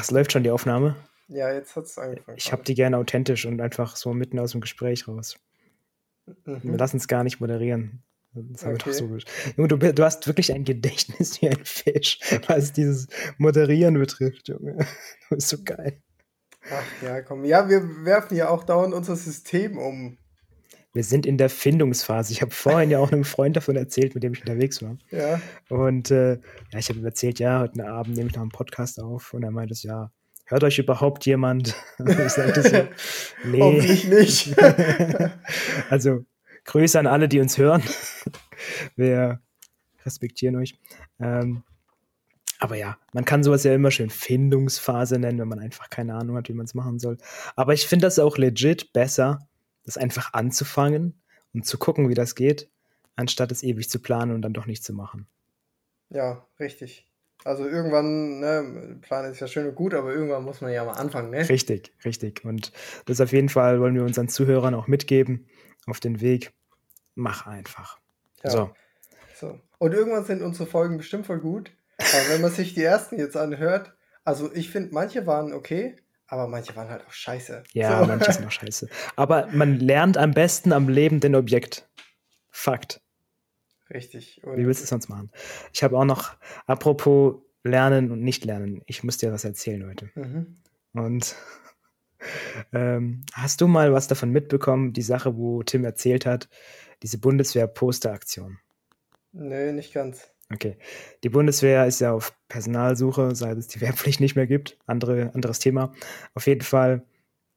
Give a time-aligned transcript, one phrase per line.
[0.00, 0.96] Es läuft schon die Aufnahme.
[1.28, 2.36] Ja, jetzt hat es angefangen.
[2.38, 5.38] Ich habe die gerne authentisch und einfach so mitten aus dem Gespräch raus.
[6.26, 6.60] Mhm.
[6.62, 8.02] Wir lassen es gar nicht moderieren.
[8.32, 8.86] Das haben okay.
[8.86, 9.24] wir doch so gut.
[9.56, 13.08] Junge, du, du, hast wirklich ein Gedächtnis wie ein Fisch, was dieses
[13.38, 14.86] Moderieren betrifft, Junge.
[15.28, 16.00] Du bist so geil.
[16.70, 17.44] Ach ja, komm.
[17.44, 20.18] Ja, wir werfen ja auch dauernd unser System um.
[20.92, 22.32] Wir sind in der Findungsphase.
[22.32, 24.96] Ich habe vorhin ja auch einem Freund davon erzählt, mit dem ich unterwegs war.
[25.10, 25.40] Ja.
[25.68, 26.32] Und äh,
[26.72, 29.32] ja, ich habe ihm erzählt, ja, heute Abend nehme ich noch einen Podcast auf.
[29.32, 30.10] Und er meinte es, ja,
[30.46, 31.76] hört euch überhaupt jemand?
[31.98, 32.88] ich sagte so,
[33.48, 33.60] nee.
[33.60, 34.56] Hoffentlich nicht.
[35.90, 36.24] also,
[36.64, 37.82] Grüße an alle, die uns hören.
[38.96, 39.40] Wir
[40.04, 40.78] respektieren euch.
[41.20, 41.62] Ähm,
[42.58, 46.36] aber ja, man kann sowas ja immer schön Findungsphase nennen, wenn man einfach keine Ahnung
[46.36, 47.16] hat, wie man es machen soll.
[47.56, 49.48] Aber ich finde das auch legit besser,
[49.84, 51.20] das einfach anzufangen
[51.52, 52.70] und zu gucken, wie das geht,
[53.16, 55.26] anstatt es ewig zu planen und dann doch nicht zu machen.
[56.10, 57.06] Ja, richtig.
[57.44, 60.92] Also irgendwann, ne, Plan ist ja schön und gut, aber irgendwann muss man ja mal
[60.92, 61.48] anfangen, ne?
[61.48, 62.44] Richtig, richtig.
[62.44, 62.70] Und
[63.06, 65.46] das auf jeden Fall wollen wir unseren Zuhörern auch mitgeben
[65.86, 66.52] auf den Weg.
[67.14, 67.98] Mach einfach.
[68.44, 68.50] Ja.
[68.50, 68.70] So.
[69.34, 69.60] so.
[69.78, 71.70] Und irgendwann sind unsere Folgen bestimmt voll gut.
[71.96, 75.96] Aber wenn man sich die ersten jetzt anhört, also ich finde, manche waren okay,
[76.30, 77.64] aber manche waren halt auch scheiße.
[77.72, 78.06] Ja, so.
[78.06, 78.88] manche sind auch scheiße.
[79.16, 81.88] Aber man lernt am besten am lebenden Objekt.
[82.50, 83.02] Fakt.
[83.92, 84.40] Richtig.
[84.44, 85.32] Und Wie willst du es sonst machen?
[85.72, 86.36] Ich habe auch noch,
[86.66, 90.10] apropos Lernen und Nicht-Lernen, ich muss dir was erzählen heute.
[90.14, 90.62] Mhm.
[90.92, 91.34] Und
[92.72, 96.48] ähm, hast du mal was davon mitbekommen, die Sache, wo Tim erzählt hat,
[97.02, 98.58] diese Bundeswehr-Poster-Aktion?
[99.32, 100.30] Nö, nicht ganz.
[100.52, 100.76] Okay.
[101.22, 104.76] Die Bundeswehr ist ja auf Personalsuche, seit es die Wehrpflicht nicht mehr gibt.
[104.86, 105.92] Andere, anderes Thema.
[106.34, 107.04] Auf jeden Fall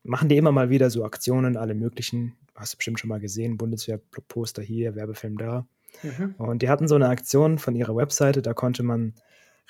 [0.03, 2.35] machen die immer mal wieder so Aktionen, alle möglichen.
[2.55, 5.65] Hast du bestimmt schon mal gesehen, Bundeswehr-Poster hier, Werbefilm da.
[6.03, 6.35] Mhm.
[6.37, 9.13] Und die hatten so eine Aktion von ihrer Webseite, da konnte man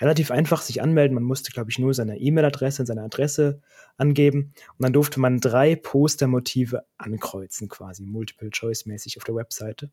[0.02, 1.16] relativ einfach sich anmelden.
[1.16, 3.62] Man musste, glaube ich, nur seine E-Mail-Adresse und seine Adresse
[3.98, 4.54] angeben.
[4.78, 9.92] Und dann durfte man drei Postermotive ankreuzen, quasi Multiple-Choice-mäßig auf der Webseite.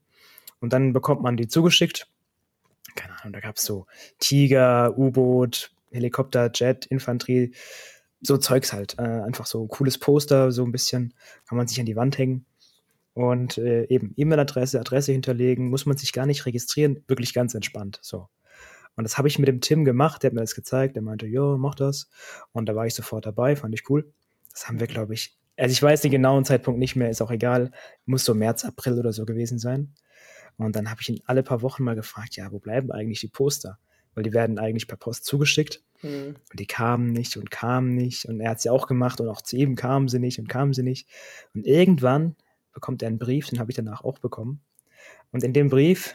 [0.60, 2.08] Und dann bekommt man die zugeschickt
[2.94, 3.86] keine Ahnung, da gab es so
[4.18, 7.52] Tiger, U-Boot, Helikopter, Jet, Infanterie,
[8.20, 8.98] so Zeugs halt.
[8.98, 11.14] Äh, einfach so cooles Poster, so ein bisschen,
[11.48, 12.46] kann man sich an die Wand hängen.
[13.14, 17.98] Und äh, eben E-Mail-Adresse, Adresse hinterlegen, muss man sich gar nicht registrieren, wirklich ganz entspannt.
[18.02, 18.28] So.
[18.96, 21.26] Und das habe ich mit dem Tim gemacht, der hat mir das gezeigt, der meinte,
[21.26, 22.08] jo, mach das.
[22.52, 24.12] Und da war ich sofort dabei, fand ich cool.
[24.52, 27.30] Das haben wir, glaube ich, also ich weiß den genauen Zeitpunkt nicht mehr, ist auch
[27.30, 27.70] egal.
[28.06, 29.94] Muss so März, April oder so gewesen sein.
[30.64, 33.28] Und dann habe ich ihn alle paar Wochen mal gefragt, ja, wo bleiben eigentlich die
[33.28, 33.78] Poster?
[34.14, 35.82] Weil die werden eigentlich per Post zugeschickt.
[36.02, 36.36] Mhm.
[36.50, 38.26] Und die kamen nicht und kamen nicht.
[38.26, 40.74] Und er hat sie auch gemacht und auch zu ihm kamen sie nicht und kamen
[40.74, 41.08] sie nicht.
[41.54, 42.36] Und irgendwann
[42.72, 44.60] bekommt er einen Brief, den habe ich danach auch bekommen.
[45.32, 46.14] Und in dem Brief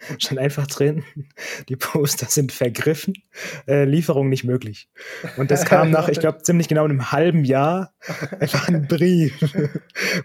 [0.18, 1.04] stand einfach drin,
[1.68, 3.14] die Poster sind vergriffen,
[3.68, 4.88] äh, Lieferung nicht möglich.
[5.36, 7.94] Und das kam nach, ich glaube, ziemlich genau einem halben Jahr
[8.40, 9.34] einfach ein Brief,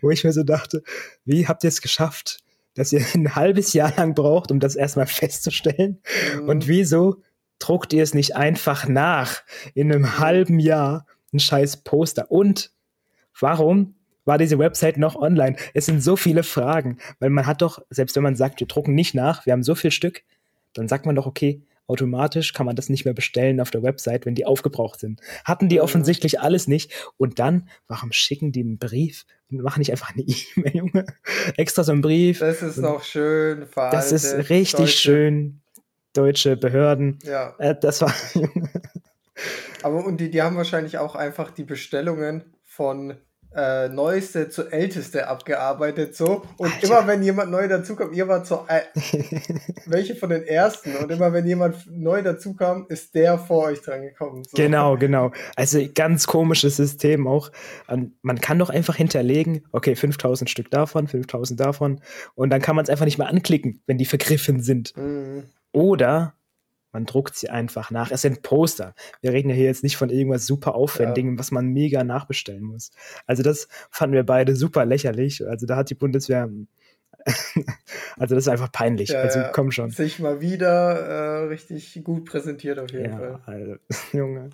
[0.02, 0.84] wo ich mir so dachte,
[1.26, 2.43] wie habt ihr es geschafft,
[2.76, 6.00] dass ihr ein halbes Jahr lang braucht, um das erstmal festzustellen?
[6.40, 6.50] Mhm.
[6.50, 7.22] Und wieso
[7.60, 9.42] druckt ihr es nicht einfach nach
[9.74, 12.32] in einem halben Jahr ein scheiß Poster?
[12.32, 12.72] Und
[13.40, 13.96] warum
[14.26, 15.56] war diese Website noch online?
[15.74, 18.96] Es sind so viele Fragen, weil man hat doch, selbst wenn man sagt, wir drucken
[18.96, 20.24] nicht nach, wir haben so viel Stück,
[20.74, 24.26] dann sagt man doch, okay, automatisch kann man das nicht mehr bestellen auf der Website,
[24.26, 25.22] wenn die aufgebraucht sind.
[25.46, 26.92] Hatten die offensichtlich alles nicht.
[27.18, 30.24] Und dann, warum schicken die einen Brief und machen nicht einfach eine
[30.56, 31.06] E-Mail, Junge?
[31.58, 32.40] Extra so einen Brief.
[32.40, 34.00] Das ist noch schön veraltet.
[34.00, 34.98] Das ist richtig deutsche.
[34.98, 35.60] schön.
[36.14, 37.18] Deutsche Behörden.
[37.24, 37.56] Ja.
[37.58, 38.14] Äh, das war.
[39.82, 43.18] Aber und die, die haben wahrscheinlich auch einfach die Bestellungen von
[43.56, 46.44] äh, Neueste zu Älteste abgearbeitet, so.
[46.58, 46.88] Und Alter.
[46.88, 48.82] immer wenn jemand neu dazukommt, ihr wart so äh,
[49.86, 50.96] welche von den ersten.
[50.96, 54.44] Und immer wenn jemand neu dazukam, ist der vor euch dran gekommen.
[54.44, 54.56] So.
[54.56, 55.32] Genau, genau.
[55.56, 57.52] Also ganz komisches System auch.
[58.22, 62.02] Man kann doch einfach hinterlegen, okay, 5000 Stück davon, 5000 davon.
[62.36, 64.96] Und dann kann man es einfach nicht mehr anklicken, wenn die vergriffen sind.
[64.98, 65.44] Mhm.
[65.72, 66.36] Oder
[66.94, 68.12] man druckt sie einfach nach.
[68.12, 68.94] Es sind Poster.
[69.22, 71.40] Wir reden ja hier jetzt nicht von irgendwas super Aufwendigem, ja.
[71.40, 72.92] was man mega nachbestellen muss.
[73.26, 75.46] Also das fanden wir beide super lächerlich.
[75.46, 76.50] Also da hat die Bundeswehr
[78.18, 79.10] also das ist einfach peinlich.
[79.10, 79.90] Ja, also komm schon.
[79.90, 83.42] Sich mal wieder äh, richtig gut präsentiert auf jeden ja, Fall.
[83.46, 83.76] Also,
[84.18, 84.50] Junge.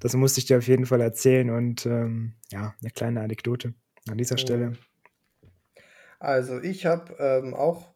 [0.00, 3.74] Das musste ich dir auf jeden Fall erzählen und ähm, ja, eine kleine Anekdote
[4.10, 4.72] an dieser Stelle.
[6.18, 7.94] Also ich habe ähm, auch,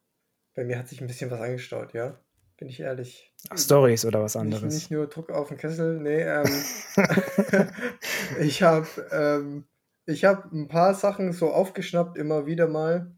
[0.55, 2.17] bei mir hat sich ein bisschen was angestaut, ja
[2.57, 3.33] bin ich ehrlich.
[3.55, 4.63] Stories oder was anderes?
[4.63, 6.23] Nicht, nicht, nur Druck auf den Kessel, nee.
[6.23, 6.65] Ähm,
[8.41, 9.67] ich habe ähm,
[10.09, 13.15] hab ein paar Sachen so aufgeschnappt, immer wieder mal,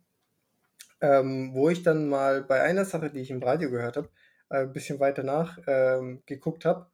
[1.01, 4.09] ähm, wo ich dann mal bei einer Sache, die ich im Radio gehört habe,
[4.51, 6.87] äh, ein bisschen weiter nach ähm, geguckt habe.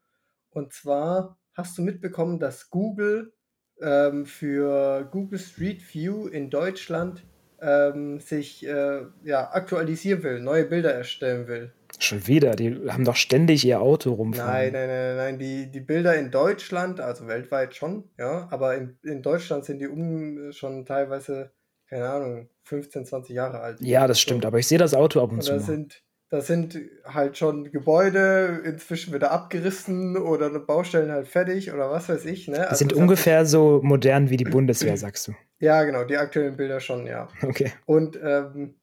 [0.51, 3.33] Und zwar hast du mitbekommen, dass Google
[3.81, 7.25] ähm, für Google Street View in Deutschland
[7.61, 11.73] ähm, sich äh, ja, aktualisieren will, neue Bilder erstellen will?
[11.99, 14.51] Schon wieder, die haben doch ständig ihr Auto rumfahren.
[14.51, 18.97] Nein, nein, nein, nein, die, die Bilder in Deutschland, also weltweit schon, ja, aber in,
[19.03, 21.51] in Deutschland sind die um schon teilweise,
[21.89, 23.81] keine Ahnung, 15, 20 Jahre alt.
[23.81, 25.53] Ja, das stimmt, aber ich sehe das Auto ab und, und zu.
[25.53, 31.91] Da sind, da sind halt schon Gebäude inzwischen wieder abgerissen oder Baustellen halt fertig oder
[31.91, 32.47] was weiß ich.
[32.47, 32.55] Ne?
[32.55, 35.33] Die also sind ungefähr so modern wie die Bundeswehr, sagst du.
[35.59, 37.29] Ja, genau, die aktuellen Bilder schon, ja.
[37.41, 37.71] Okay.
[37.85, 38.75] Und ähm,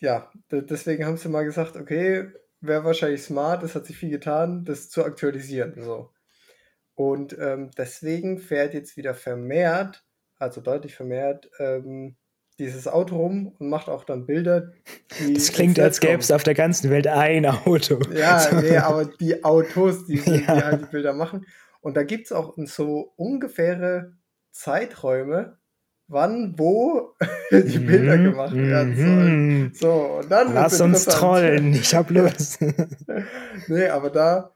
[0.00, 2.28] ja, deswegen haben sie mal gesagt, okay,
[2.60, 5.74] wäre wahrscheinlich smart, es hat sich viel getan, das zu aktualisieren.
[5.82, 6.10] So.
[6.94, 10.04] Und ähm, deswegen fährt jetzt wieder vermehrt,
[10.38, 12.16] also deutlich vermehrt, ähm,
[12.58, 14.72] dieses Auto rum und macht auch dann Bilder.
[15.34, 18.00] das klingt, als gäbe es auf der ganzen Welt ein Auto.
[18.12, 18.56] Ja, so.
[18.56, 20.22] nee, aber die Autos, die, ja.
[20.22, 21.46] die halt die Bilder machen.
[21.80, 24.16] Und da gibt es auch so ungefähre
[24.50, 25.57] Zeiträume,
[26.08, 27.14] wann, wo
[27.52, 29.58] die Bilder mhm, gemacht werden sollen.
[29.58, 29.72] Mhm.
[29.74, 32.60] So, und dann Lass uns trollen, ich hab Lust.
[33.68, 34.50] nee, aber da,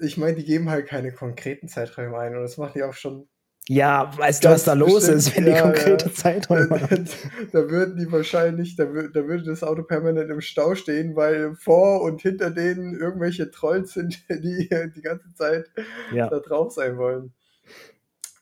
[0.00, 3.28] ich meine, die geben halt keine konkreten Zeiträume ein und das macht die auch schon.
[3.68, 6.14] Ja, weißt du, was da los ist, wenn ja, die konkrete ja.
[6.14, 7.08] Zeiträume haben?
[7.50, 12.02] Da würden die wahrscheinlich, da, da würde das Auto permanent im Stau stehen, weil vor
[12.02, 15.68] und hinter denen irgendwelche Trolls sind, die die ganze Zeit
[16.12, 16.28] ja.
[16.28, 17.32] da drauf sein wollen.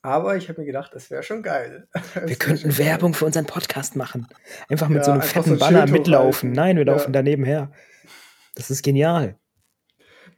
[0.04, 1.88] Aber ich habe mir gedacht, das wäre schon geil.
[2.26, 4.28] Wir könnten Werbung für unseren Podcast machen.
[4.68, 6.52] Einfach mit ja, so einem fetten so Banner mitlaufen.
[6.52, 6.92] Nein, wir ja.
[6.92, 7.72] laufen daneben her.
[8.54, 9.38] Das ist genial.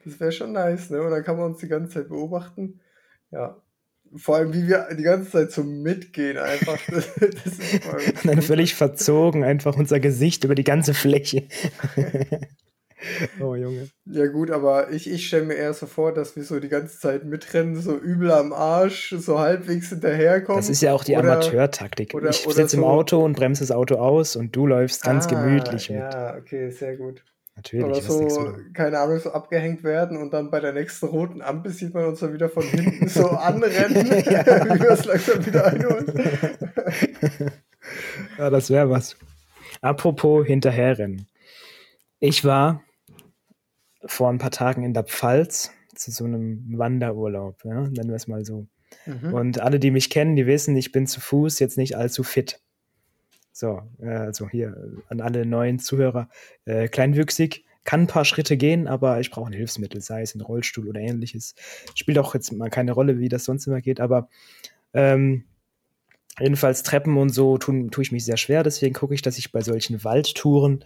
[0.04, 1.02] Das wäre schon nice, ne?
[1.02, 2.80] Und dann kann man uns die ganze Zeit beobachten.
[3.32, 3.60] Ja.
[4.14, 6.78] Vor allem, wie wir die ganze Zeit so mitgehen, einfach.
[6.86, 11.48] Das, das dann völlig verzogen, einfach unser Gesicht über die ganze Fläche.
[13.40, 13.88] Oh, Junge.
[14.06, 16.98] Ja, gut, aber ich, ich stelle mir eher so vor, dass wir so die ganze
[16.98, 20.60] Zeit mitrennen, so übel am Arsch, so halbwegs hinterherkommen.
[20.60, 22.14] Das ist ja auch die oder, Amateurtaktik.
[22.14, 22.76] Oder, ich sitze so.
[22.78, 25.98] im Auto und bremse das Auto aus und du läufst ganz ah, gemütlich mit.
[25.98, 27.22] Ja, okay, sehr gut.
[27.56, 27.86] Natürlich.
[27.86, 31.94] Oder so, keine Ahnung, so abgehängt werden und dann bei der nächsten roten Ampel sieht
[31.94, 36.12] man uns dann wieder von hinten so anrennen, wie wir es langsam wieder einholen.
[38.38, 39.16] ja, das wäre was.
[39.80, 41.28] Apropos hinterherrennen.
[42.18, 42.82] Ich war
[44.06, 48.28] vor ein paar Tagen in der Pfalz zu so einem Wanderurlaub, ja, nennen wir es
[48.28, 48.66] mal so.
[49.06, 49.32] Mhm.
[49.32, 52.60] Und alle, die mich kennen, die wissen, ich bin zu Fuß jetzt nicht allzu fit.
[53.52, 54.76] So, äh, also hier
[55.08, 56.28] an alle neuen Zuhörer,
[56.66, 60.40] äh, kleinwüchsig, kann ein paar Schritte gehen, aber ich brauche ein Hilfsmittel, sei es ein
[60.40, 61.54] Rollstuhl oder ähnliches.
[61.94, 64.28] Spielt auch jetzt mal keine Rolle, wie das sonst immer geht, aber
[64.92, 65.44] ähm,
[66.38, 69.52] jedenfalls Treppen und so tue tu ich mich sehr schwer, deswegen gucke ich, dass ich
[69.52, 70.84] bei solchen Waldtouren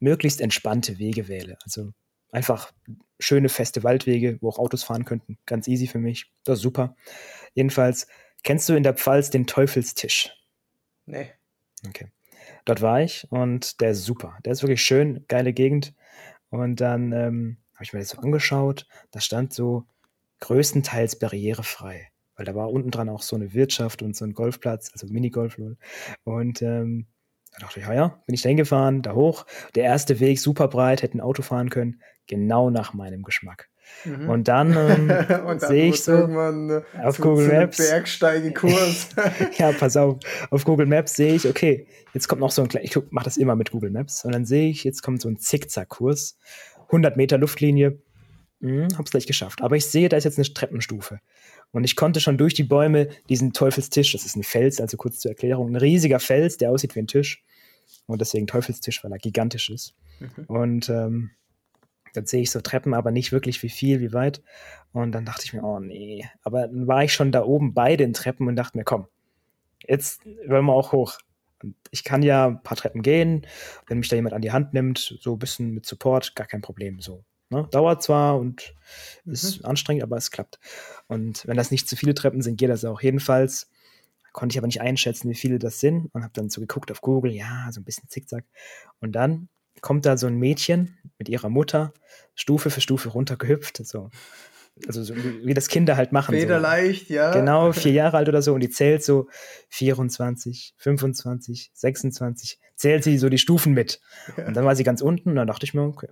[0.00, 1.56] möglichst entspannte Wege wähle.
[1.64, 1.92] Also
[2.30, 2.72] Einfach
[3.18, 5.38] schöne, feste Waldwege, wo auch Autos fahren könnten.
[5.46, 6.30] Ganz easy für mich.
[6.44, 6.96] Das ist super.
[7.54, 8.06] Jedenfalls,
[8.42, 10.32] kennst du in der Pfalz den Teufelstisch?
[11.06, 11.30] Nee.
[11.86, 12.08] Okay.
[12.64, 14.38] Dort war ich und der ist super.
[14.44, 15.94] Der ist wirklich schön, geile Gegend.
[16.50, 18.86] Und dann ähm, habe ich mir das so angeschaut.
[19.10, 19.86] Da stand so
[20.40, 22.08] größtenteils barrierefrei.
[22.36, 25.58] Weil da war unten dran auch so eine Wirtschaft und so ein Golfplatz, also Minigolf.
[26.24, 27.06] Und ähm,
[27.58, 29.46] da dachte ich, ja, ja, bin ich da hingefahren, da hoch.
[29.74, 33.68] Der erste Weg super breit, hätte ein Auto fahren können genau nach meinem Geschmack.
[34.04, 34.28] Mhm.
[34.28, 39.08] Und dann, ähm, dann sehe ich so äh, auf zu, Google Maps Bergsteigekurs.
[39.58, 40.18] ja, pass auf.
[40.50, 43.36] Auf Google Maps sehe ich, okay, jetzt kommt noch so ein kleiner, ich mache das
[43.36, 46.38] immer mit Google Maps und dann sehe ich, jetzt kommt so ein Zickzackkurs,
[46.86, 48.00] 100 Meter Luftlinie.
[48.60, 49.62] Hm, hab's gleich geschafft.
[49.62, 51.20] Aber ich sehe, da ist jetzt eine Treppenstufe.
[51.72, 55.20] Und ich konnte schon durch die Bäume diesen Teufelstisch, das ist ein Fels, also kurz
[55.20, 57.44] zur Erklärung, ein riesiger Fels, der aussieht wie ein Tisch.
[58.06, 59.94] Und deswegen Teufelstisch, weil er gigantisch ist.
[60.18, 60.44] Mhm.
[60.46, 61.30] Und ähm,
[62.14, 64.42] dann sehe ich so Treppen, aber nicht wirklich wie viel, wie weit.
[64.92, 66.26] Und dann dachte ich mir, oh nee.
[66.42, 69.06] Aber dann war ich schon da oben bei den Treppen und dachte mir, komm,
[69.86, 71.18] jetzt wollen wir auch hoch.
[71.62, 73.46] Und ich kann ja ein paar Treppen gehen,
[73.86, 76.60] wenn mich da jemand an die Hand nimmt, so ein bisschen mit Support, gar kein
[76.60, 77.00] Problem.
[77.00, 77.24] So.
[77.50, 77.66] Ne?
[77.70, 78.74] Dauert zwar und
[79.24, 79.32] mhm.
[79.32, 80.58] ist anstrengend, aber es klappt.
[81.06, 83.00] Und wenn das nicht zu viele Treppen sind, geht das auch.
[83.00, 83.70] Jedenfalls
[84.32, 87.00] konnte ich aber nicht einschätzen, wie viele das sind und habe dann so geguckt auf
[87.00, 88.44] Google, ja, so ein bisschen zickzack.
[89.00, 89.48] Und dann
[89.80, 91.92] kommt da so ein Mädchen mit ihrer Mutter
[92.34, 93.84] Stufe für Stufe runtergehüpft.
[93.86, 94.10] So.
[94.86, 96.34] Also so, wie das Kinder halt machen.
[96.34, 97.14] Federleicht, so.
[97.14, 97.32] ja.
[97.32, 99.28] Genau, vier Jahre alt oder so und die zählt so
[99.70, 104.00] 24, 25, 26, zählt sie so die Stufen mit.
[104.36, 104.46] Ja.
[104.46, 106.08] Und dann war sie ganz unten und dann dachte ich mir, okay,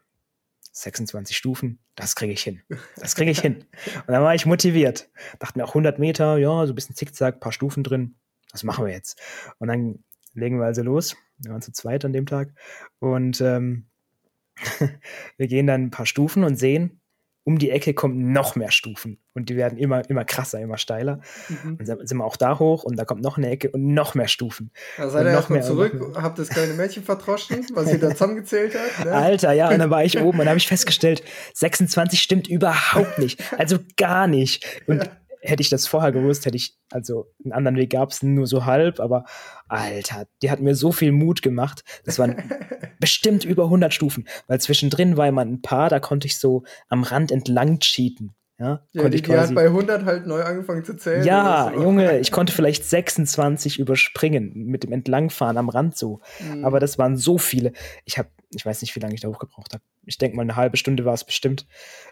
[0.76, 2.60] 26 Stufen, das kriege ich hin.
[2.96, 3.64] Das kriege ich hin.
[4.06, 5.08] Und dann war ich motiviert.
[5.38, 8.16] Dachte mir auch 100 Meter, ja, so ein bisschen Zickzack, paar Stufen drin.
[8.52, 9.18] Das machen wir jetzt.
[9.58, 10.04] Und dann
[10.34, 11.16] legen wir also los.
[11.38, 12.52] Wir waren zu zweit an dem Tag.
[12.98, 13.86] Und ähm,
[15.38, 17.00] wir gehen dann ein paar Stufen und sehen,
[17.46, 21.20] um die Ecke kommen noch mehr Stufen und die werden immer, immer krasser, immer steiler.
[21.48, 21.76] Mhm.
[21.78, 24.16] Und dann sind wir auch da hoch und da kommt noch eine Ecke und noch
[24.16, 24.72] mehr Stufen.
[24.96, 29.06] Da seid ihr erstmal zurück, habt das kleine Mädchen vertroschen, was sie da zusammengezählt hat.
[29.06, 29.12] Ne?
[29.12, 31.22] Alter, ja, und dann war ich oben und habe ich festgestellt,
[31.54, 33.40] 26 stimmt überhaupt nicht.
[33.56, 34.82] Also gar nicht.
[34.88, 35.10] Und ja
[35.46, 38.64] hätte ich das vorher gewusst, hätte ich, also einen anderen Weg gab es nur so
[38.64, 39.24] halb, aber
[39.68, 41.84] Alter, die hat mir so viel Mut gemacht.
[42.04, 42.36] Das waren
[43.00, 47.02] bestimmt über 100 Stufen, weil zwischendrin war immer ein paar, da konnte ich so am
[47.02, 48.34] Rand entlang cheaten.
[48.58, 51.24] Ja, ja die, die hat bei 100 halt neu angefangen zu zählen.
[51.24, 51.82] Ja, so.
[51.82, 56.20] Junge, ich konnte vielleicht 26 überspringen mit dem Entlangfahren am Rand so.
[56.40, 56.64] Mhm.
[56.64, 57.72] Aber das waren so viele.
[58.04, 59.82] Ich habe, ich weiß nicht, wie lange ich da hochgebraucht habe.
[60.06, 61.66] Ich denke mal, eine halbe Stunde war es bestimmt.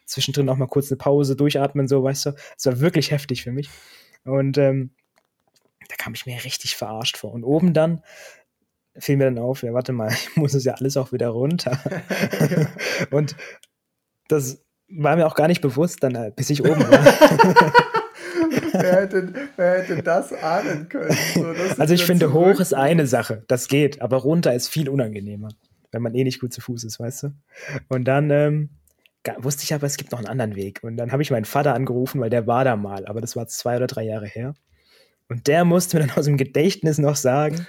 [0.04, 2.30] Zwischendrin auch mal kurz eine Pause, durchatmen, so, weißt du.
[2.58, 3.70] Es war wirklich heftig für mich.
[4.24, 4.90] Und ähm,
[5.88, 7.32] da kam ich mir richtig verarscht vor.
[7.32, 8.02] Und oben dann
[8.96, 11.78] fiel mir dann auf, ja, warte mal, ich muss es ja alles auch wieder runter.
[13.10, 13.36] und
[14.28, 17.04] das war mir auch gar nicht bewusst, dann, äh, bis ich oben war.
[18.72, 21.16] wer, hätte, wer hätte das ahnen können?
[21.34, 21.46] So,
[21.78, 25.48] also ich finde, hoch ist eine Sache, das geht, aber runter ist viel unangenehmer,
[25.92, 27.28] wenn man eh nicht gut zu Fuß ist, weißt du?
[27.88, 28.70] Und dann ähm,
[29.38, 30.80] wusste ich aber, es gibt noch einen anderen Weg.
[30.82, 33.46] Und dann habe ich meinen Vater angerufen, weil der war da mal, aber das war
[33.46, 34.54] zwei oder drei Jahre her.
[35.28, 37.66] Und der musste mir dann aus dem Gedächtnis noch sagen,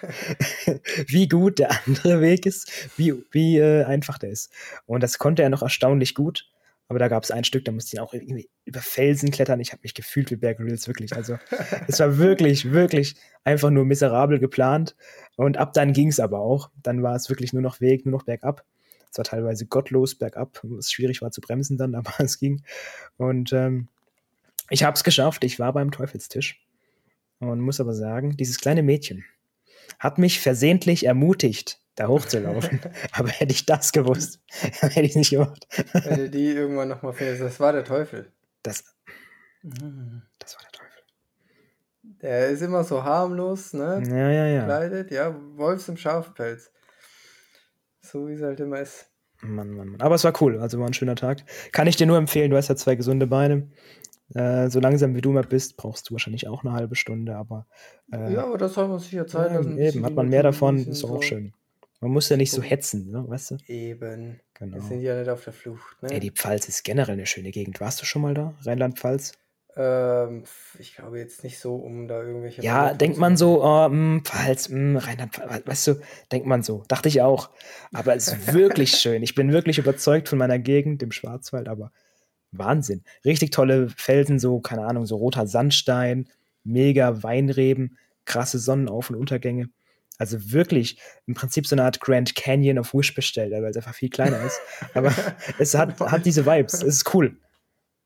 [1.08, 4.52] wie gut der andere Weg ist, wie, wie äh, einfach der ist.
[4.86, 6.50] Und das konnte er noch erstaunlich gut.
[6.88, 9.60] Aber da gab es ein Stück, da musste ich auch irgendwie über Felsen klettern.
[9.60, 11.16] Ich habe mich gefühlt wie Bear Grylls, wirklich.
[11.16, 11.38] Also
[11.88, 14.96] es war wirklich, wirklich einfach nur miserabel geplant.
[15.36, 16.70] Und ab dann ging es aber auch.
[16.84, 18.64] Dann war es wirklich nur noch Weg, nur noch bergab.
[19.12, 22.64] Es war teilweise gottlos bergab, was schwierig war zu bremsen dann, aber es ging.
[23.18, 23.88] Und ähm,
[24.70, 25.44] ich habe es geschafft.
[25.44, 26.62] Ich war beim Teufelstisch.
[27.40, 29.26] Und muss aber sagen, dieses kleine Mädchen
[30.00, 32.80] hat mich versehentlich ermutigt, da hochzulaufen.
[33.14, 35.68] Aber hätte ich das gewusst, hätte ich es nicht gemacht.
[35.94, 37.42] Hätte die irgendwann nochmal fährst.
[37.42, 38.32] Das war der Teufel.
[38.64, 38.84] Das,
[39.64, 40.22] mhm.
[40.40, 40.86] das war der Teufel.
[42.22, 44.04] Der ist immer so harmlos, ne?
[44.08, 44.64] Ja, ja, ja.
[44.66, 46.72] Kleidet, ja, Wolfs im Schafpelz.
[48.02, 49.08] So wie es halt immer ist.
[49.42, 50.02] Mann, Mann, Mann.
[50.02, 51.44] Aber es war cool, also war ein schöner Tag.
[51.72, 53.70] Kann ich dir nur empfehlen, du hast ja zwei gesunde Beine.
[54.34, 57.68] Äh, so langsam wie du mal bist, brauchst du wahrscheinlich auch eine halbe Stunde, aber.
[58.12, 59.78] Äh, ja, aber das soll man sich ja Zeit lassen.
[59.78, 61.22] Eben, hat man mehr davon, ist auch so.
[61.22, 61.54] schön.
[62.02, 63.24] Man muss ja nicht so hetzen, ne?
[63.28, 63.58] weißt du?
[63.68, 64.40] Eben.
[64.54, 64.76] Genau.
[64.76, 66.02] Wir sind ja nicht auf der Flucht.
[66.02, 66.12] Ne?
[66.12, 67.80] Ey, die Pfalz ist generell eine schöne Gegend.
[67.82, 68.54] Warst du schon mal da?
[68.64, 69.34] Rheinland-Pfalz?
[69.78, 70.44] Ähm,
[70.80, 72.62] ich glaube jetzt nicht so, um da irgendwelche.
[72.62, 75.96] Ja, denkt man so, oh, mh, hm, Pfalz, mh, hm, Rheinland-Pfalz, weißt du,
[76.32, 76.84] denkt man so.
[76.88, 77.50] Dachte ich auch.
[77.92, 79.22] Aber es ist wirklich schön.
[79.24, 81.92] Ich bin wirklich überzeugt von meiner Gegend, dem Schwarzwald, aber
[82.52, 83.04] Wahnsinn.
[83.26, 86.30] Richtig tolle Felsen, so, keine Ahnung, so roter Sandstein,
[86.64, 89.70] mega Weinreben, krasse Sonnenauf- und Untergänge.
[90.18, 93.94] Also wirklich im Prinzip so eine Art Grand Canyon auf Wish bestellt, weil es einfach
[93.94, 94.60] viel kleiner ist.
[94.94, 95.14] Aber
[95.60, 96.76] es hat, hat diese Vibes.
[96.76, 97.38] Es ist cool.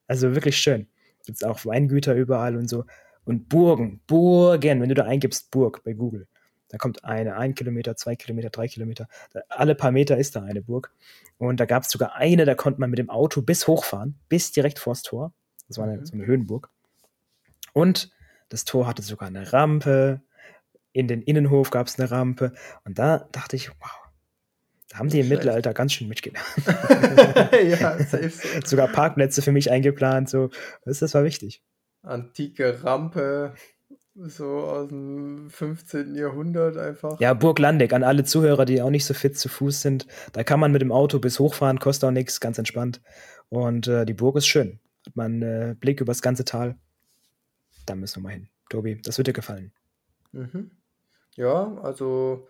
[0.07, 0.87] Also wirklich schön.
[1.25, 2.85] Gibt auch Weingüter überall und so.
[3.25, 6.27] Und Burgen, Burgen, wenn du da eingibst Burg bei Google,
[6.69, 9.07] da kommt eine, ein Kilometer, zwei Kilometer, drei Kilometer.
[9.49, 10.91] alle paar Meter ist da eine Burg.
[11.37, 14.51] Und da gab es sogar eine, da konnte man mit dem Auto bis hochfahren, bis
[14.51, 15.33] direkt vors Tor.
[15.67, 16.05] Das war eine, mhm.
[16.05, 16.69] so eine Höhenburg.
[17.73, 18.11] Und
[18.49, 20.21] das Tor hatte sogar eine Rampe,
[20.93, 22.53] in den Innenhof gab es eine Rampe.
[22.83, 24.09] Und da dachte ich, wow,
[24.89, 25.41] da haben die im Schlecht.
[25.41, 26.45] Mittelalter ganz schön mitgedacht.
[26.65, 28.31] ja, safe.
[28.65, 30.49] Sogar Parkplätze für mich eingeplant, so.
[30.83, 31.63] Das, das war wichtig.
[32.01, 33.53] Antike Rampe,
[34.15, 36.15] so aus dem 15.
[36.15, 37.19] Jahrhundert einfach.
[37.19, 40.07] Ja, Burg Landeck, an alle Zuhörer, die auch nicht so fit zu Fuß sind.
[40.33, 43.01] Da kann man mit dem Auto bis hochfahren, kostet auch nichts, ganz entspannt.
[43.49, 44.79] Und äh, die Burg ist schön.
[45.05, 46.75] Hat man äh, Blick über das ganze Tal.
[47.85, 48.49] Da müssen wir mal hin.
[48.69, 49.71] Tobi, das wird dir gefallen.
[50.31, 50.71] Mhm.
[51.39, 52.49] Ja, also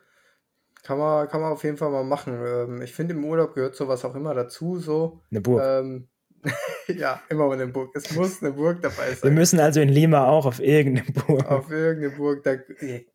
[0.82, 2.34] kann man, kann man auf jeden Fall mal machen.
[2.44, 5.22] Ähm, ich finde, im Urlaub gehört sowas auch immer dazu, so.
[5.30, 5.62] Eine Burg.
[5.64, 6.08] Ähm,
[6.88, 7.92] ja, immer mal eine Burg.
[7.94, 9.30] Es muss eine Burg dabei sein.
[9.30, 11.46] Wir müssen also in Lima auch auf irgendeine Burg.
[11.46, 12.44] Auf irgendeine Burg.
[12.44, 12.56] Da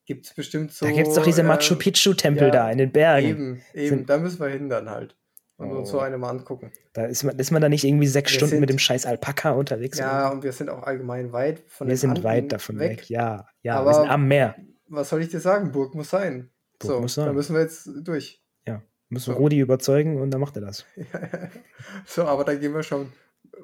[0.07, 0.87] gibt es bestimmt so.
[0.87, 3.27] Da gibt es doch diese Machu ähm, Picchu-Tempel ja, da in den Bergen.
[3.27, 3.89] Eben, eben.
[3.89, 5.17] Sind, da müssen wir hin dann halt.
[5.57, 5.79] Und oh.
[5.79, 6.03] uns so oh.
[6.03, 6.71] eine mal angucken.
[6.93, 9.07] Da ist man, ist man da nicht irgendwie sechs wir Stunden sind, mit dem scheiß
[9.07, 9.99] Alpaka unterwegs?
[9.99, 10.37] Ja, oder?
[10.37, 12.99] und wir sind auch allgemein weit von Wir sind Anden weit davon weg.
[12.99, 13.11] weg.
[13.11, 14.55] Ja, ja, Aber wir sind am Meer
[14.89, 15.73] was soll ich dir sagen?
[15.73, 16.51] Burg muss sein.
[16.79, 17.27] Burg so, muss sein.
[17.27, 18.43] Da müssen wir jetzt durch.
[18.67, 19.39] Ja, müssen so.
[19.39, 20.85] Rudi überzeugen und dann macht er das.
[22.07, 23.13] so, aber dann gehen wir schon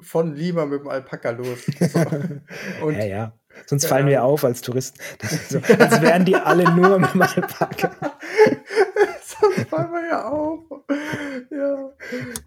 [0.01, 1.65] von Lima mit dem Alpaka los.
[1.65, 1.99] So.
[2.85, 3.33] Und, ja, ja.
[3.65, 4.99] Sonst fallen wir auf als Touristen.
[5.49, 7.91] So, als wären die alle nur mit dem Alpaka.
[9.21, 10.59] Sonst fallen wir ja auf.
[11.49, 11.91] Ja.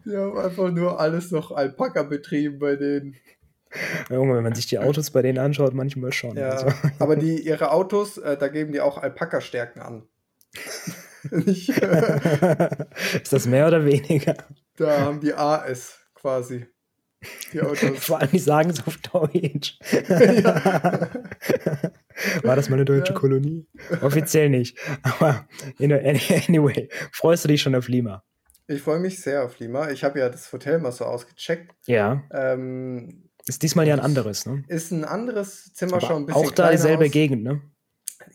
[0.04, 3.16] Die haben einfach nur alles noch Alpaka betrieben bei denen.
[4.09, 6.37] Wenn man sich die Autos bei denen anschaut, manchmal schon.
[6.37, 6.73] Ja, also.
[6.99, 10.09] aber die, ihre Autos, äh, da geben die auch Alpaka-Stärken an.
[11.33, 12.69] Äh,
[13.23, 14.37] Ist das mehr oder weniger?
[14.76, 16.66] Da haben die AS quasi.
[17.52, 18.04] Die Autos.
[18.04, 19.78] Vor allem, die sagen es auf Deutsch.
[20.09, 21.11] Ja.
[22.43, 23.19] War das mal eine deutsche ja.
[23.19, 23.66] Kolonie?
[24.02, 24.78] Offiziell nicht.
[25.02, 28.23] Aber anyway, freust du dich schon auf Lima?
[28.66, 29.90] Ich freue mich sehr auf Lima.
[29.90, 31.75] Ich habe ja das Hotel mal so ausgecheckt.
[31.87, 32.23] Ja.
[32.33, 34.64] Ähm, ist diesmal ja ein anderes, ne?
[34.68, 37.10] Ist ein anderes Zimmer Aber schon ein bisschen Auch da dieselbe aus.
[37.10, 37.60] Gegend, ne?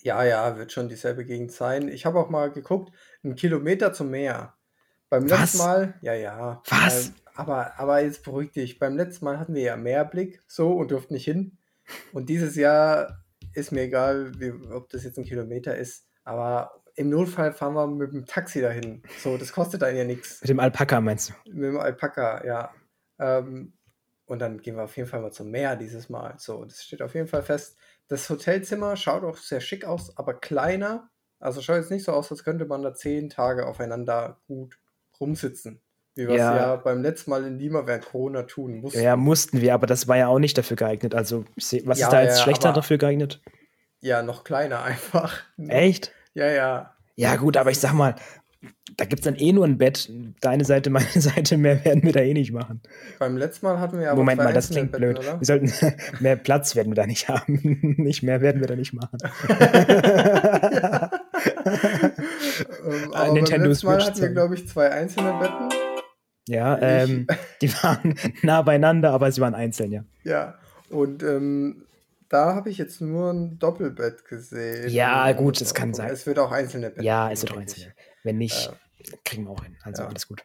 [0.01, 1.87] Ja, ja, wird schon dieselbe Gegend sein.
[1.87, 4.53] Ich habe auch mal geguckt, ein Kilometer zum Meer.
[5.09, 5.39] Beim Was?
[5.39, 6.61] letzten Mal, ja, ja.
[6.69, 7.13] Was?
[7.33, 8.79] Aber, aber jetzt beruhig dich.
[8.79, 11.57] Beim letzten Mal hatten wir ja Meerblick so und durften nicht hin.
[12.13, 13.23] Und dieses Jahr
[13.53, 16.05] ist mir egal, wie, ob das jetzt ein Kilometer ist.
[16.23, 19.01] Aber im Notfall fahren wir mit dem Taxi dahin.
[19.19, 20.41] So, das kostet einen ja nichts.
[20.41, 21.33] Mit dem Alpaka meinst du?
[21.51, 22.73] Mit dem Alpaka, ja.
[23.19, 23.73] Ähm,
[24.29, 26.36] und dann gehen wir auf jeden Fall mal zum Meer dieses Mal.
[26.38, 27.77] So, das steht auf jeden Fall fest.
[28.07, 31.09] Das Hotelzimmer schaut auch sehr schick aus, aber kleiner.
[31.39, 34.77] Also schaut jetzt nicht so aus, als könnte man da zehn Tage aufeinander gut
[35.19, 35.81] rumsitzen.
[36.13, 36.55] Wie wir es ja.
[36.55, 36.75] ja.
[36.75, 39.01] beim letzten Mal in Lima während Corona tun mussten.
[39.01, 41.15] Ja, mussten wir, aber das war ja auch nicht dafür geeignet.
[41.15, 43.41] Also, was ja, ist da jetzt ja, schlechter dafür geeignet?
[44.00, 45.41] Ja, noch kleiner einfach.
[45.57, 46.12] Echt?
[46.36, 46.95] Ja, ja.
[47.15, 48.15] Ja, gut, aber ich sag mal,
[48.97, 50.11] da gibt es dann eh nur ein Bett.
[50.41, 52.81] Deine Seite, meine Seite, mehr werden wir da eh nicht machen.
[53.17, 54.17] Beim letzten Mal hatten wir aber.
[54.17, 55.19] Moment mal, das klingt Betten, blöd.
[55.19, 55.39] Oder?
[55.39, 55.71] Wir sollten
[56.19, 57.95] mehr Platz werden wir da nicht haben.
[57.97, 59.17] nicht mehr werden wir da nicht machen.
[59.47, 61.11] ja.
[62.83, 65.69] um, aber Nintendo beim letzten Mal hatten wir, glaube ich, zwei einzelne Betten.
[66.47, 67.27] Ja, ähm,
[67.61, 70.03] die waren nah beieinander, aber sie waren einzeln, ja.
[70.23, 70.55] Ja,
[70.89, 71.85] und ähm,
[72.27, 74.89] da habe ich jetzt nur ein Doppelbett gesehen.
[74.89, 76.09] Ja, gut, das kann sein.
[76.11, 77.03] Es wird auch einzelne Betten.
[77.03, 77.93] Ja, es wird auch einzelne.
[78.23, 79.77] Wenn nicht, äh, kriegen wir auch hin.
[79.83, 80.09] Also ja.
[80.09, 80.43] alles gut.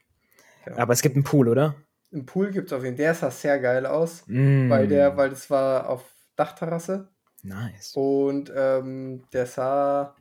[0.67, 0.77] Ja.
[0.79, 1.75] Aber es gibt einen Pool, oder?
[2.13, 3.05] Ein Pool gibt es auf jeden Fall.
[3.05, 4.71] Der sah sehr geil aus, mm.
[4.71, 6.05] weil der, weil das war auf
[6.37, 7.09] Dachterrasse.
[7.43, 7.93] Nice.
[7.95, 10.15] Und ähm, der sah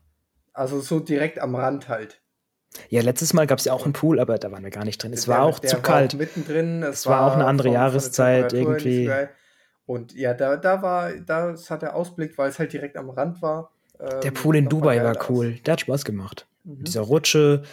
[0.53, 2.21] also so direkt am Rand halt.
[2.89, 5.01] Ja, letztes Mal gab es ja auch einen Pool, aber da waren wir gar nicht
[5.01, 5.13] drin.
[5.13, 6.13] Es der, war auch zu kalt.
[6.13, 6.83] Auch mittendrin.
[6.83, 9.11] Es, es war, war, auch eine andere Jahreszeit irgendwie.
[9.85, 13.41] Und ja, da, da war, das hat der Ausblick, weil es halt direkt am Rand
[13.41, 13.71] war.
[13.99, 15.59] Ähm, der Pool in Dubai war cool.
[15.65, 16.47] Der hat Spaß gemacht.
[16.63, 16.83] Mhm.
[16.83, 17.63] Dieser Rutsche,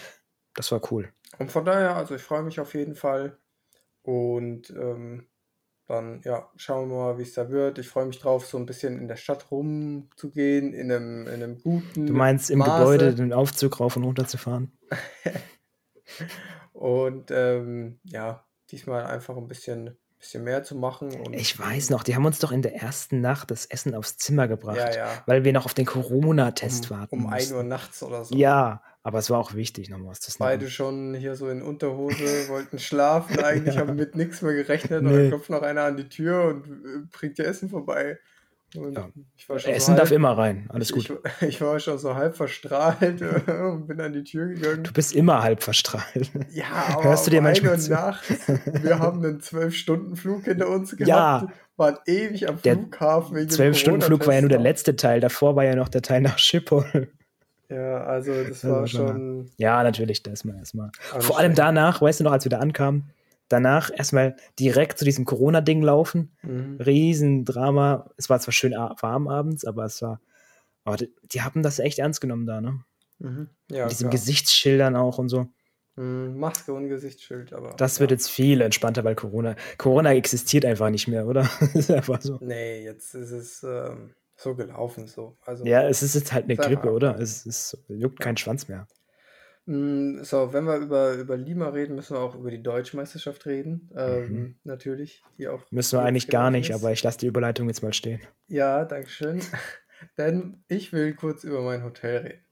[0.55, 1.13] das war cool.
[1.39, 3.39] Und von daher, also ich freue mich auf jeden Fall.
[4.03, 5.27] Und ähm,
[5.87, 7.79] dann, ja, schauen wir mal, wie es da wird.
[7.79, 11.59] Ich freue mich drauf, so ein bisschen in der Stadt rumzugehen, in einem, in einem
[11.61, 12.07] guten.
[12.07, 12.79] Du meinst im Maße.
[12.79, 14.71] Gebäude den Aufzug rauf und runter zu fahren?
[16.73, 21.33] und ähm, ja, diesmal einfach ein bisschen bisschen mehr zu machen.
[21.33, 24.49] ich weiß noch, die haben uns doch in der ersten Nacht das Essen aufs Zimmer
[24.49, 25.23] gebracht, ja, ja.
[25.27, 27.25] weil wir noch auf den Corona-Test um, warten.
[27.25, 28.37] Um 1 Uhr nachts oder so.
[28.37, 30.31] Ja, aber es war auch wichtig, nochmal was zu.
[30.39, 33.81] Beide schon hier so in Unterhose, wollten schlafen eigentlich, ja.
[33.81, 35.09] haben mit nichts mehr gerechnet nee.
[35.09, 38.19] und dann klopft noch einer an die Tür und äh, bringt ihr Essen vorbei.
[38.73, 39.09] Ja.
[39.49, 41.13] Essen so halb, darf immer rein, alles gut.
[41.41, 44.85] Ich, ich, war schon so halb verstrahlt und bin an die Tür gegangen.
[44.85, 46.31] Du bist immer halb verstrahlt.
[46.51, 47.91] Ja, aber Hörst du dir manchmal zu?
[47.91, 48.25] Nacht,
[48.83, 51.49] wir haben einen Zwölf-Stunden-Flug hinter uns gehabt, ja.
[51.77, 53.37] waren ewig am der Flughafen.
[53.37, 56.39] Der Zwölf-Stunden-Flug war ja nur der letzte Teil, davor war ja noch der Teil nach
[56.39, 57.09] Schiphol.
[57.69, 59.51] Ja, also das war schon.
[59.57, 60.91] Ja, natürlich, das mal erstmal.
[61.21, 63.11] Vor allem danach, weißt du noch, als wir da ankamen,
[63.51, 66.33] danach erstmal direkt zu diesem Corona-Ding laufen.
[66.43, 66.79] Mhm.
[66.81, 68.11] Riesendrama.
[68.17, 70.21] Es war zwar schön warm abends, aber es war.
[70.87, 72.83] Oh, die, die, haben das echt ernst genommen da, ne?
[73.19, 73.51] Mhm.
[73.71, 74.13] Ja, Mit diesen klar.
[74.13, 75.49] Gesichtsschildern auch und so.
[75.97, 77.75] Mhm, Maske und Gesichtsschild, aber.
[77.77, 78.01] Das ja.
[78.01, 79.57] wird jetzt viel entspannter, weil Corona.
[79.77, 81.49] Corona existiert einfach nicht mehr, oder?
[81.75, 82.39] ist einfach so.
[82.41, 85.37] Nee, jetzt ist es ähm, so gelaufen, so.
[85.45, 87.19] Also, ja, es ist jetzt halt eine Grippe, oder?
[87.19, 88.25] Es, es juckt ja.
[88.25, 88.87] kein Schwanz mehr.
[89.67, 93.91] Hm, so, wenn wir über, über Lima reden, müssen wir auch über die Deutschmeisterschaft reden.
[93.95, 94.55] Ähm, mhm.
[94.65, 95.23] Natürlich.
[95.39, 96.77] Die auch müssen wir eigentlich gar nicht, ist.
[96.77, 98.21] aber ich lasse die Überleitung jetzt mal stehen.
[98.49, 99.41] Ja, danke schön.
[100.19, 102.43] Denn ich will kurz über mein Hotel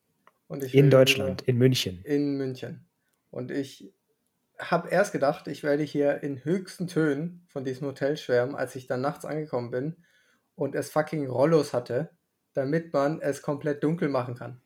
[0.51, 0.69] reden.
[0.73, 2.01] in Deutschland, in München.
[2.05, 2.87] In München.
[3.31, 3.93] Und ich
[4.59, 8.87] habe erst gedacht, ich werde hier in höchsten Tönen von diesem Hotel schwärmen, als ich
[8.87, 9.97] dann nachts angekommen bin
[10.55, 12.11] und es fucking Rollos hatte,
[12.53, 14.61] damit man es komplett dunkel machen kann.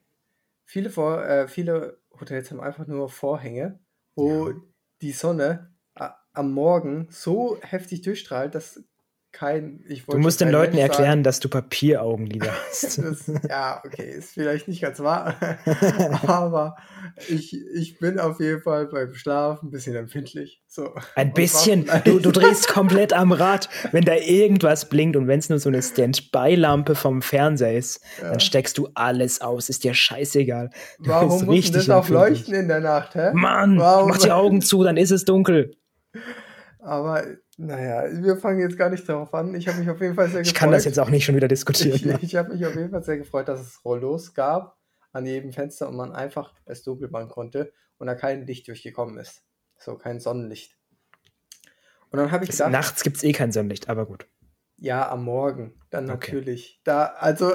[0.65, 3.81] Viele, vor, äh, viele Hotels haben einfach nur Vorhänge,
[4.15, 4.57] wo ja.
[5.01, 5.75] die Sonne
[6.33, 8.83] am Morgen so heftig durchstrahlt, dass
[9.33, 9.85] kein.
[9.89, 12.99] Ich du musst den Leuten Mensch erklären, sagen, dass du Papieraugenlider hast.
[12.99, 15.37] das, ja, okay, ist vielleicht nicht ganz wahr.
[16.27, 16.77] aber
[17.29, 20.63] ich, ich bin auf jeden Fall beim Schlaf ein bisschen empfindlich.
[20.69, 20.95] So.
[21.17, 21.91] Ein bisschen.
[22.05, 25.69] Du, du drehst komplett am Rad, wenn da irgendwas blinkt und wenn es nur so
[25.69, 28.31] eine Standby-Lampe vom Fernseher ist, ja.
[28.31, 29.69] dann steckst du alles aus.
[29.69, 30.71] Ist dir scheißegal.
[30.99, 33.31] Du Warum muss das auch leuchten in der Nacht, hä?
[33.35, 34.09] Mann, Warum?
[34.09, 35.77] mach die Augen zu, dann ist es dunkel.
[36.81, 37.25] Aber
[37.59, 39.55] naja, wir fangen jetzt gar nicht darauf an.
[39.55, 40.47] Ich habe mich auf jeden Fall sehr gefreut.
[40.47, 41.95] Ich kann das jetzt auch nicht schon wieder diskutieren.
[41.95, 42.19] Ich, ne?
[42.23, 44.79] ich habe mich auf jeden Fall sehr gefreut, dass es Rollos gab
[45.13, 49.19] an jedem Fenster und man einfach es dunkel machen konnte und da kein Licht durchgekommen
[49.19, 49.43] ist.
[49.79, 50.77] So, kein Sonnenlicht.
[52.11, 52.71] Und dann habe ich gedacht.
[52.71, 54.27] Nachts gibt es eh kein Sonnenlicht, aber gut.
[54.79, 56.81] Ja, am Morgen, dann natürlich.
[56.81, 56.81] Okay.
[56.85, 57.53] Da, also,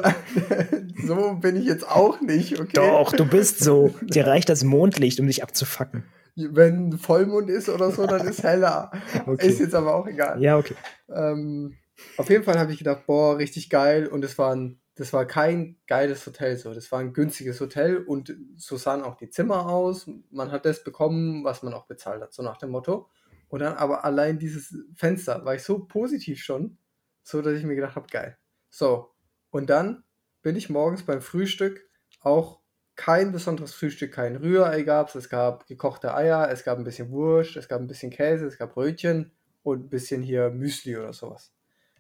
[1.05, 2.71] so bin ich jetzt auch nicht, okay?
[2.73, 3.93] Doch, du bist so.
[4.01, 6.05] Dir reicht das Mondlicht, um dich abzufacken.
[6.38, 8.91] Wenn Vollmond ist oder so, dann ist heller.
[9.26, 9.47] Okay.
[9.47, 10.41] Ist jetzt aber auch egal.
[10.41, 10.76] Ja, okay.
[11.10, 11.76] Ähm,
[12.17, 14.08] auf jeden Fall habe ich gedacht, boah, richtig geil.
[14.08, 16.73] Und es war ein, das war kein geiles Hotel so.
[16.73, 20.10] Das war ein günstiges Hotel und so sahen auch die Zimmer aus.
[20.30, 23.10] Man hat das bekommen, was man auch bezahlt hat, so nach dem Motto.
[23.50, 26.78] Und dann aber allein dieses Fenster war ich so positiv schon,
[27.23, 28.38] so dass ich mir gedacht habe, geil.
[28.69, 29.12] So,
[29.50, 30.04] und dann
[30.41, 31.89] bin ich morgens beim Frühstück
[32.21, 32.62] auch
[32.97, 35.15] kein besonderes Frühstück, kein Rührei gab es.
[35.15, 38.57] Es gab gekochte Eier, es gab ein bisschen Wurst, es gab ein bisschen Käse, es
[38.57, 39.31] gab Brötchen
[39.63, 41.53] und ein bisschen hier Müsli oder sowas.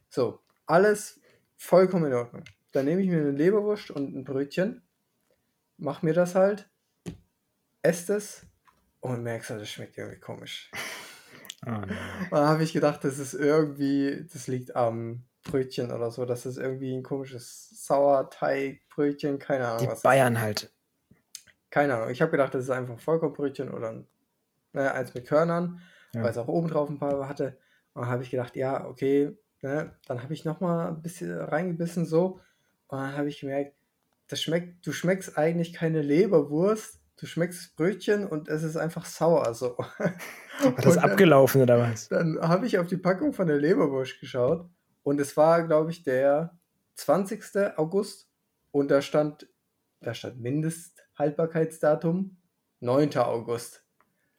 [0.09, 1.21] So, alles
[1.55, 2.43] vollkommen in Ordnung.
[2.73, 4.81] Dann nehme ich mir eine Leberwurst und ein Brötchen,
[5.77, 6.69] mach mir das halt,
[7.83, 8.45] esse es
[8.99, 10.71] und merkst, das schmeckt irgendwie komisch.
[11.65, 11.87] Oh, no.
[12.29, 16.57] Dann habe ich gedacht, das ist irgendwie, das liegt am Brötchen oder so, das ist
[16.57, 19.79] irgendwie ein komisches Sauerteigbrötchen, keine Ahnung.
[19.79, 20.71] Die was Bayern halt.
[21.69, 22.09] Keine Ahnung.
[22.09, 24.07] Ich habe gedacht, das ist einfach ein Vollkornbrötchen oder ein,
[24.73, 25.81] ne, eins mit Körnern,
[26.13, 26.23] ja.
[26.23, 27.57] weil es auch oben drauf ein paar hatte.
[27.93, 29.91] Und dann habe ich gedacht, ja, okay, Ne?
[30.07, 32.39] Dann habe ich nochmal ein bisschen reingebissen so
[32.87, 33.75] und dann habe ich gemerkt,
[34.27, 39.53] das schmeckt, du schmeckst eigentlich keine Leberwurst, du schmeckst Brötchen und es ist einfach sauer
[39.53, 39.77] so.
[40.61, 42.09] War das abgelaufen oder was?
[42.09, 44.69] Dann habe ich auf die Packung von der Leberwurst geschaut
[45.03, 46.57] und es war, glaube ich, der
[46.95, 47.77] 20.
[47.77, 48.27] August
[48.71, 49.47] und da stand,
[50.01, 50.39] da stand
[51.17, 52.37] Mindesthaltbarkeitsdatum
[52.79, 53.17] 9.
[53.17, 53.83] August.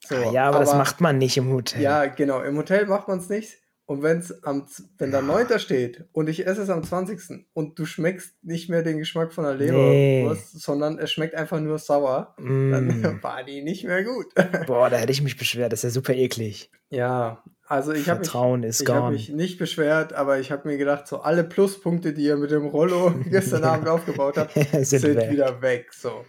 [0.06, 1.82] So, ah, ja, aber, aber, das macht man nicht im Hotel.
[1.82, 3.56] Ja, genau, im Hotel macht man es nicht.
[3.86, 4.66] Und wenn's am,
[4.98, 5.58] wenn da 9.
[5.58, 7.46] steht und ich esse es am 20.
[7.54, 10.60] und du schmeckst nicht mehr den Geschmack von der Leberwurst, nee.
[10.60, 12.70] sondern es schmeckt einfach nur sauer, mm.
[12.70, 14.26] dann war die nicht mehr gut.
[14.66, 16.70] Boah, da hätte ich mich beschwert, das ist ja super eklig.
[16.90, 21.20] Ja, also ich habe mich, hab mich nicht beschwert, aber ich habe mir gedacht, so
[21.20, 25.30] alle Pluspunkte, die ihr mit dem Rollo gestern Abend aufgebaut habt, sind, sind weg.
[25.30, 25.94] wieder weg.
[25.94, 26.26] So,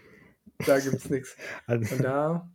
[0.65, 1.35] da gibt's nichts.
[1.65, 1.95] Also.
[1.95, 2.51] Und da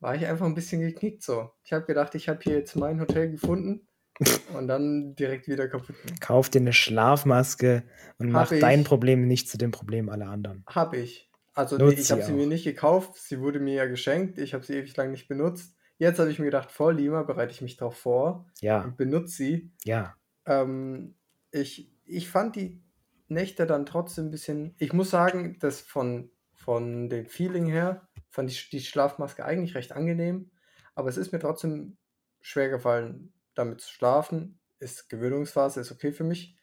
[0.00, 1.50] war ich einfach ein bisschen geknickt so.
[1.64, 3.88] Ich habe gedacht, ich habe hier jetzt mein Hotel gefunden
[4.54, 5.96] und dann direkt wieder kaputt.
[6.20, 7.84] Kauf dir eine Schlafmaske
[8.18, 8.60] und mach ich.
[8.60, 10.64] dein Problem nicht zu dem Problem aller anderen.
[10.66, 11.30] Hab ich.
[11.54, 14.64] Also Nutz ich habe sie mir nicht gekauft, sie wurde mir ja geschenkt, ich habe
[14.64, 15.74] sie ewig lang nicht benutzt.
[15.98, 18.82] Jetzt habe ich mir gedacht, vor Lima bereite ich mich darauf vor ja.
[18.82, 19.72] und benutze sie.
[19.82, 20.14] Ja.
[20.46, 21.16] Ähm,
[21.50, 22.80] ich, ich fand die
[23.26, 26.30] Nächte dann trotzdem ein bisschen, ich muss sagen, dass von,
[26.68, 30.50] von dem Feeling her fand ich die Schlafmaske eigentlich recht angenehm,
[30.94, 31.96] aber es ist mir trotzdem
[32.42, 34.60] schwer gefallen, damit zu schlafen.
[34.78, 36.58] Ist Gewöhnungsphase, ist okay für mich.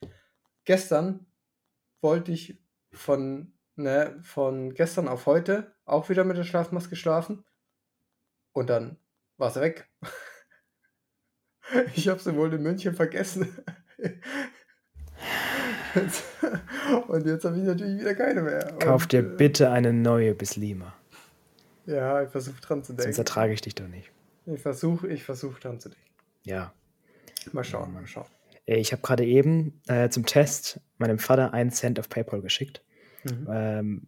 [0.63, 1.25] Gestern
[2.01, 7.43] wollte ich von, ne, von gestern auf heute auch wieder mit der Schlafmaske schlafen.
[8.51, 8.99] Und dann
[9.37, 9.89] war sie weg.
[11.95, 13.57] Ich habe sie wohl in München vergessen.
[17.07, 18.73] Und jetzt habe ich natürlich wieder keine mehr.
[18.79, 20.93] Kauf Und, dir äh, bitte eine neue bis Lima.
[21.85, 23.03] Ja, ich versuche dran zu denken.
[23.03, 24.11] Sonst ertrage ich dich doch nicht.
[24.45, 26.03] Ich versuche ich versuch dran zu denken.
[26.43, 26.73] Ja.
[27.51, 28.25] Mal schauen, mal schauen.
[28.65, 32.83] Äh, ich habe gerade eben äh, zum Test meinem Vater einen Cent auf PayPal geschickt.
[33.23, 33.47] Mhm.
[33.49, 34.07] Ähm,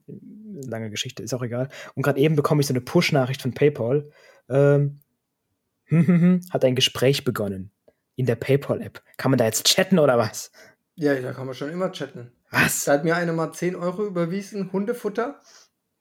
[0.67, 1.69] lange Geschichte, ist auch egal.
[1.95, 4.09] Und gerade eben bekomme ich so eine Push-Nachricht von PayPal.
[4.49, 4.99] Ähm,
[6.51, 7.71] hat ein Gespräch begonnen
[8.15, 9.01] in der PayPal-App.
[9.17, 10.51] Kann man da jetzt chatten oder was?
[10.99, 12.31] Ja, da kann man schon immer chatten.
[12.49, 12.85] Was?
[12.85, 15.39] Da hat mir einer mal 10 Euro überwiesen, Hundefutter.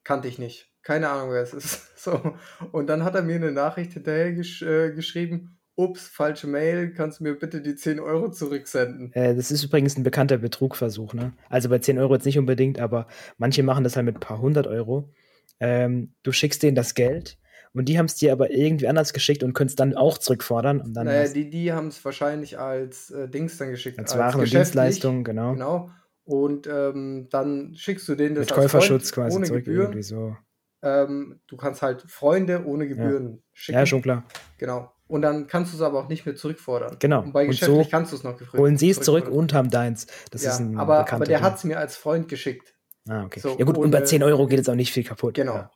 [0.04, 0.72] Kannte ich nicht.
[0.82, 1.82] Keine Ahnung, wer es ist.
[2.06, 2.36] So.
[2.70, 7.18] Und dann hat er mir eine Nachricht hinterher gesch äh, geschrieben, ups, falsche Mail, kannst
[7.18, 9.12] du mir bitte die 10 Euro zurücksenden?
[9.12, 11.32] Äh, das ist übrigens ein bekannter Betrugversuch, ne?
[11.48, 14.40] Also bei 10 Euro jetzt nicht unbedingt, aber manche machen das halt mit ein paar
[14.40, 15.12] hundert Euro.
[15.58, 17.38] Ähm, du schickst denen das Geld
[17.76, 20.80] und die haben es dir aber irgendwie anders geschickt und können es dann auch zurückfordern.
[20.80, 23.98] Und dann naja, die, die haben es wahrscheinlich als äh, Dings dann geschickt.
[23.98, 25.52] Als, als Waren und Dienstleistungen, genau.
[25.52, 25.90] Genau.
[26.24, 29.82] Und ähm, dann schickst du denen das mit Käuferschutz quasi ohne zurück Gebühren.
[29.86, 30.36] irgendwie so.
[30.82, 33.42] Ähm, du kannst halt Freunde ohne Gebühren ja.
[33.52, 33.78] schicken.
[33.78, 34.24] Ja, schon klar.
[34.58, 34.92] Genau.
[35.08, 36.96] Und dann kannst du es aber auch nicht mehr zurückfordern.
[36.98, 37.22] Genau.
[37.22, 40.06] Und bei geschäftlich so kannst du es noch Holen sie es zurück und haben deins.
[40.30, 42.74] Das ja, ist ein aber, aber der hat es mir als Freund geschickt.
[43.08, 43.38] Ah, okay.
[43.38, 45.34] So, ja gut, und bei 10 Euro geht jetzt auch nicht viel kaputt.
[45.34, 45.54] Genau.
[45.54, 45.70] Ja.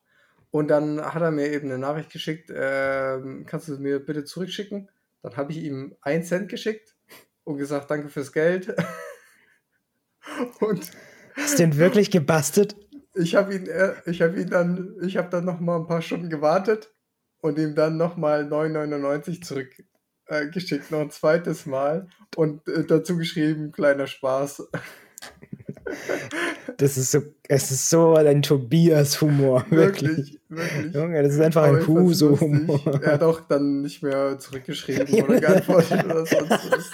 [0.50, 4.24] Und dann hat er mir eben eine Nachricht geschickt, äh, kannst du es mir bitte
[4.24, 4.90] zurückschicken?
[5.22, 6.96] Dann habe ich ihm 1 Cent geschickt
[7.44, 8.74] und gesagt, danke fürs Geld.
[10.60, 10.90] und
[11.36, 12.76] Hast du den wirklich gebastelt?
[13.14, 16.02] Ich habe ihn, äh, ich habe ihn dann, ich habe dann noch mal ein paar
[16.02, 16.92] Stunden gewartet
[17.40, 23.72] und ihm dann nochmal 9,99 zurückgeschickt, äh, noch ein zweites Mal und äh, dazu geschrieben,
[23.72, 24.68] kleiner Spaß.
[26.76, 29.66] Das ist so, es ist so ein Tobias-Humor.
[29.70, 30.94] Wirklich, wirklich.
[30.94, 33.00] Junge, das ist einfach Aber ein Huso-Humor.
[33.02, 36.90] Er hat auch dann nicht mehr zurückgeschrieben oder geantwortet oder sonst was.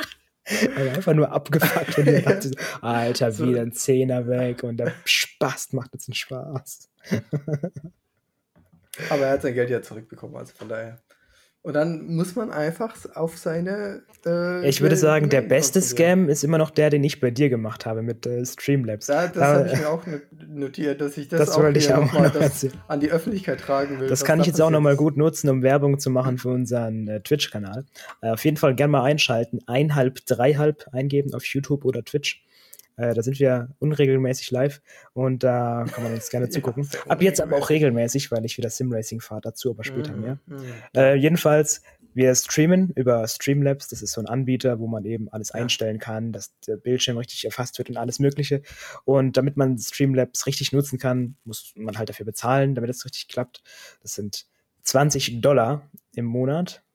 [0.77, 3.49] Also einfach nur abgefuckt und dachte, Alter, so.
[3.49, 6.89] wieder ein Zehner weg und der Spaß macht jetzt einen Spaß.
[9.11, 10.99] Aber er hat sein Geld ja zurückbekommen, also von daher.
[11.67, 14.03] Und dann muss man einfach auf seine.
[14.25, 17.49] Äh, ich würde sagen, der beste Scam ist immer noch der, den ich bei dir
[17.49, 19.07] gemacht habe mit äh, Streamlabs.
[19.07, 20.05] Da, das habe ich mir auch
[20.49, 22.31] notiert, dass ich das, das auch, ich auch mal
[22.87, 24.07] an die Öffentlichkeit tragen will.
[24.07, 27.21] Das kann ich jetzt auch nochmal gut nutzen, um Werbung zu machen für unseren äh,
[27.21, 27.85] Twitch-Kanal.
[28.23, 29.59] Äh, auf jeden Fall gerne mal einschalten.
[29.67, 32.46] Einhalb, dreihalb eingeben auf YouTube oder Twitch.
[32.97, 34.81] Äh, da sind wir unregelmäßig live
[35.13, 36.89] und da kann man uns gerne zugucken.
[37.09, 40.39] Ab jetzt aber auch regelmäßig, weil ich wieder Simracing fahre dazu, aber später mhm, mehr.
[40.47, 40.65] Mhm.
[40.95, 41.83] Äh, jedenfalls,
[42.15, 43.89] wir streamen über Streamlabs.
[43.89, 45.57] Das ist so ein Anbieter, wo man eben alles ja.
[45.57, 48.63] einstellen kann, dass der Bildschirm richtig erfasst wird und alles Mögliche.
[49.05, 53.29] Und damit man Streamlabs richtig nutzen kann, muss man halt dafür bezahlen, damit es richtig
[53.29, 53.63] klappt.
[54.01, 54.47] Das sind
[54.85, 56.86] 20 Dollar im Monat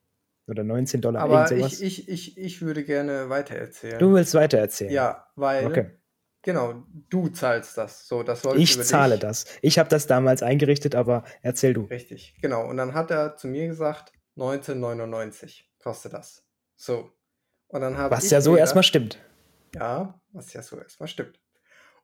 [0.47, 1.23] oder 19 Dollar.
[1.23, 3.99] Aber ich, ich, ich, ich würde gerne weitererzählen.
[3.99, 4.91] Du willst weitererzählen?
[4.91, 5.65] Ja, weil.
[5.65, 5.91] Okay.
[6.43, 8.07] Genau, du zahlst das.
[8.07, 9.45] So, das ich zahle das.
[9.61, 11.83] Ich habe das damals eingerichtet, aber erzähl du.
[11.83, 12.67] Richtig, genau.
[12.67, 16.43] Und dann hat er zu mir gesagt, 19,99 kostet das.
[16.75, 17.11] So.
[17.67, 19.19] Und dann habe Was ja so erstmal stimmt.
[19.75, 21.39] Ja, was ja so erstmal stimmt.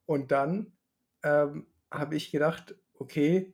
[0.06, 0.78] Und dann
[1.24, 3.54] ähm, habe ich gedacht, okay,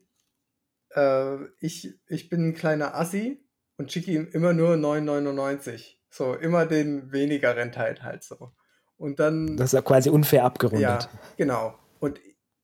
[0.92, 3.43] äh, ich, ich bin ein kleiner Assi
[3.78, 5.96] und schicke ihm immer nur 9,99.
[6.10, 8.52] So, immer den wenigeren Teil halt so.
[8.98, 9.58] Und dann.
[9.58, 10.82] Das ist ja quasi unfair abgerundet.
[10.82, 11.00] Ja,
[11.38, 11.76] genau.
[12.00, 12.20] Und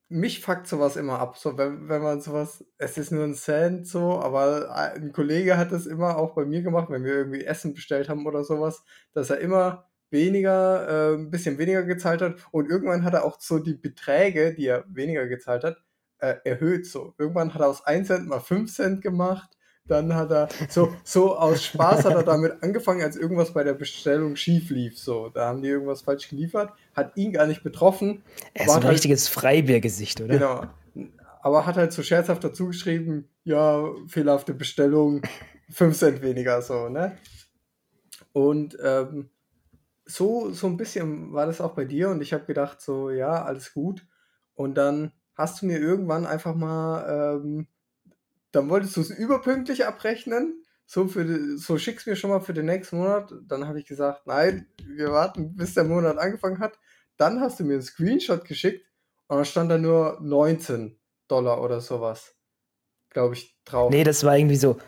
[0.08, 1.36] mich fuckt sowas immer ab.
[1.36, 5.72] So, wenn, wenn man sowas, es ist nur ein Cent so, aber ein Kollege hat
[5.72, 9.30] das immer auch bei mir gemacht, wenn wir irgendwie Essen bestellt haben oder sowas, dass
[9.30, 13.60] er immer weniger, äh, ein bisschen weniger gezahlt hat und irgendwann hat er auch so
[13.60, 15.76] die Beträge, die er weniger gezahlt hat,
[16.18, 16.86] äh, erhöht.
[16.86, 20.94] So, irgendwann hat er aus 1 Cent mal 5 Cent gemacht dann hat er so,
[21.04, 24.98] so aus Spaß hat er damit angefangen, als irgendwas bei der Bestellung schief lief.
[24.98, 28.22] So, da haben die irgendwas falsch geliefert, hat ihn gar nicht betroffen.
[28.54, 30.38] Er ist ein halt, richtiges Freibiergesicht, oder?
[30.94, 31.10] Genau.
[31.42, 35.22] Aber hat halt so scherzhaft dazu geschrieben, ja, fehlerhafte Bestellung,
[35.70, 37.16] 5 Cent weniger, so, ne?
[38.32, 39.30] Und ähm,
[40.04, 43.42] so, so ein bisschen war das auch bei dir und ich habe gedacht, so, ja,
[43.44, 44.06] alles gut.
[44.54, 47.66] Und dann hast du mir irgendwann einfach mal ähm,
[48.52, 50.62] dann wolltest du es überpünktlich abrechnen.
[50.86, 53.32] So, für so schick's mir schon mal für den nächsten Monat.
[53.46, 56.78] Dann habe ich gesagt, nein, wir warten, bis der Monat angefangen hat.
[57.16, 58.86] Dann hast du mir einen Screenshot geschickt
[59.28, 62.34] und dann stand da nur 19 Dollar oder sowas,
[63.10, 63.90] glaube ich, drauf.
[63.92, 64.78] Nee, das war irgendwie so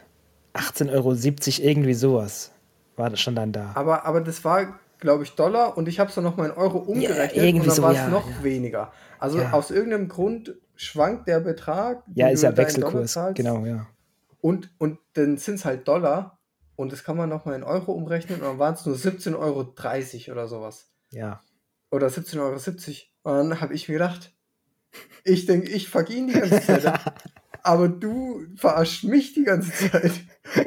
[0.55, 2.53] 18,70 Euro, irgendwie sowas.
[2.96, 3.72] War das schon dann da.
[3.75, 6.79] Aber, aber das war, glaube ich, Dollar und ich habe es dann nochmal in Euro
[6.79, 8.42] umgerechnet ja, und dann so, war es ja, noch ja.
[8.42, 8.92] weniger.
[9.18, 12.02] Also aus irgendeinem Grund schwankt der Betrag.
[12.14, 13.18] Ja, ist ja Wechselkurs.
[13.35, 13.87] Genau, ja.
[14.40, 16.38] Und, und dann sind es halt Dollar
[16.76, 20.32] und das kann man nochmal in Euro umrechnen und dann waren es nur 17,30 Euro
[20.32, 20.90] oder sowas.
[21.12, 21.40] Ja.
[21.90, 23.40] Oder 17,70 Euro.
[23.40, 24.32] Und dann habe ich mir gedacht,
[25.24, 26.82] ich denke, ich ihn die ganze Zeit.
[27.62, 30.12] aber du verarschst mich die ganze Zeit.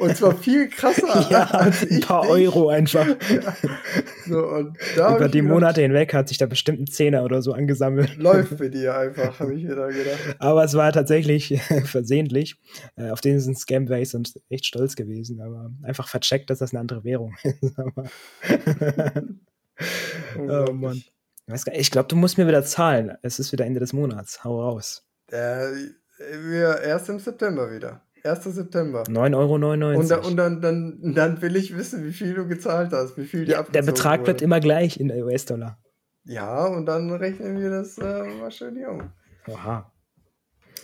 [0.00, 1.96] Und zwar viel krasser ja, als ich.
[1.96, 2.30] Ein paar dich.
[2.30, 3.06] Euro einfach.
[3.06, 3.56] Ja.
[4.28, 4.42] So,
[4.96, 8.16] Über die Monate hinweg hat sich da bestimmt ein Zehner oder so angesammelt.
[8.16, 10.34] Läuft für dir einfach, habe ich mir da gedacht.
[10.40, 12.56] Aber es war tatsächlich versehentlich.
[12.96, 16.72] Äh, auf den sind Scam Base und echt stolz gewesen, aber einfach vercheckt, dass das
[16.72, 17.72] eine andere Währung ist.
[20.36, 21.04] oh Mann.
[21.74, 23.16] Ich glaube, du musst mir wieder zahlen.
[23.22, 24.42] Es ist wieder Ende des Monats.
[24.42, 25.06] Hau raus.
[25.30, 25.68] Äh,
[26.18, 28.02] wir erst im September wieder.
[28.24, 28.44] 1.
[28.44, 29.04] September.
[29.04, 30.00] 9,99 Euro.
[30.00, 33.24] Und, da, und dann, dann, dann will ich wissen, wie viel du gezahlt hast, wie
[33.24, 34.24] viel die ja, Der Betrag wurde.
[34.24, 35.78] bleibt immer gleich in US-Dollar.
[36.24, 39.12] Ja, und dann rechnen wir das äh, mal schön um.
[39.46, 39.92] Oha.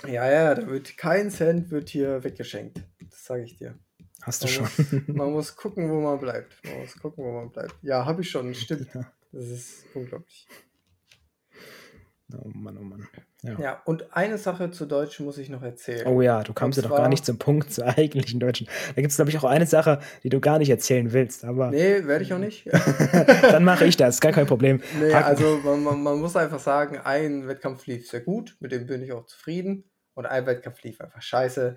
[0.07, 2.83] Ja, ja, da wird kein Cent wird hier weggeschenkt.
[3.11, 3.75] Das sage ich dir.
[4.23, 4.65] Hast du man schon.
[5.07, 6.53] Muss, man muss gucken, wo man bleibt.
[6.65, 7.75] Man muss gucken, wo man bleibt.
[7.83, 8.95] Ja, habe ich schon, stimmt.
[8.95, 9.13] Ja.
[9.33, 10.47] Das ist unglaublich.
[12.33, 13.07] Oh Mann, oh Mann.
[13.45, 13.59] Ja.
[13.59, 16.07] ja, und eine Sache zu Deutsch muss ich noch erzählen.
[16.07, 18.69] Oh ja, du kamst ja doch gar nicht zum Punkt zur eigentlichen Deutschen.
[18.95, 21.45] Da gibt es, glaube ich, auch eine Sache, die du gar nicht erzählen willst.
[21.45, 22.69] Aber nee, werde ich auch nicht.
[23.43, 24.81] Dann mache ich das, gar kein Problem.
[25.01, 25.25] Nee, Haken.
[25.25, 29.03] also man, man, man, muss einfach sagen, ein Wettkampf lief sehr gut, mit dem bin
[29.03, 29.91] ich auch zufrieden.
[30.15, 31.77] Und ein Wettkampf lief einfach scheiße,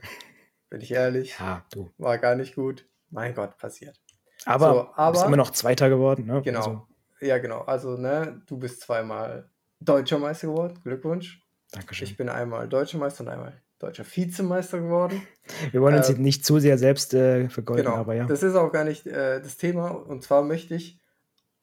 [0.70, 1.36] bin ich ehrlich.
[1.40, 1.90] Ja, du.
[1.98, 2.86] War gar nicht gut.
[3.10, 4.00] Mein Gott, passiert.
[4.46, 6.42] Aber, so, aber bist immer noch Zweiter geworden, ne?
[6.44, 6.60] Genau.
[6.60, 6.88] Also.
[7.22, 7.62] Ja, genau.
[7.62, 9.50] Also, ne, du bist zweimal
[9.80, 10.80] Deutscher Meister geworden.
[10.84, 11.42] Glückwunsch.
[11.76, 12.08] Dankeschön.
[12.08, 15.22] Ich bin einmal Deutscher Meister und einmal deutscher Vizemeister geworden.
[15.72, 18.26] Wir wollen uns äh, nicht zu sehr selbst äh, vergolden, genau, aber ja.
[18.26, 19.90] Das ist auch gar nicht äh, das Thema.
[19.90, 21.00] Und zwar möchte ich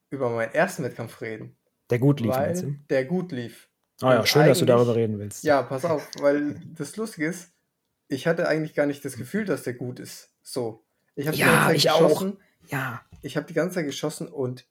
[0.09, 1.55] über meinen ersten Wettkampf reden.
[1.89, 3.69] Der gut lief, weil Der gut lief.
[4.01, 5.43] Ah ja, schön, dass du darüber reden willst.
[5.43, 7.51] Ja, pass auf, weil das Lustige ist,
[8.07, 10.31] ich hatte eigentlich gar nicht das Gefühl, dass der gut ist.
[10.41, 10.83] So.
[11.15, 12.37] Ich habe ja, ich geschossen.
[12.37, 12.71] Auch.
[12.71, 13.01] Ja.
[13.21, 14.65] Ich habe die ganze Zeit geschossen und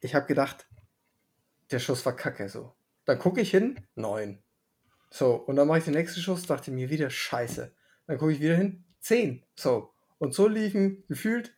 [0.00, 0.66] ich habe gedacht,
[1.70, 2.72] der Schuss war kacke so.
[3.04, 4.38] Dann gucke ich hin, neun.
[5.10, 7.72] So, und dann mache ich den nächsten Schuss, dachte mir wieder scheiße.
[8.06, 9.42] Dann gucke ich wieder hin, zehn.
[9.54, 9.90] So.
[10.18, 11.52] Und so liefen gefühlt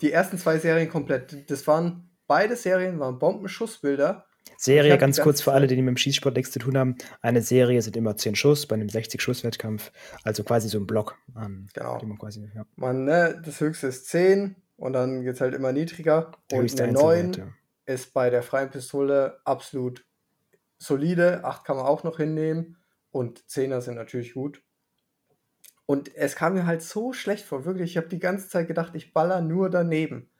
[0.00, 1.50] die ersten zwei Serien komplett.
[1.50, 4.26] Das waren, beide Serien waren Bombenschussbilder.
[4.56, 6.96] Serie, ganz kurz für alle, die mit dem Schießsport nichts zu tun haben.
[7.22, 9.90] Eine Serie sind immer 10 Schuss bei einem 60-Schuss-Wettkampf.
[10.22, 11.16] Also quasi so ein Block.
[11.34, 12.00] An, genau.
[12.04, 12.64] Man, quasi, ja.
[12.76, 16.32] man ne, das höchste ist 10 und dann geht es halt immer niedriger.
[16.50, 17.46] Der und eine 9 ja.
[17.86, 20.04] ist bei der freien Pistole absolut
[20.84, 21.44] solide.
[21.44, 22.76] 8 kann man auch noch hinnehmen.
[23.10, 24.62] Und 10er sind natürlich gut.
[25.86, 27.90] Und es kam mir halt so schlecht vor, wirklich.
[27.90, 30.30] Ich habe die ganze Zeit gedacht, ich baller nur daneben.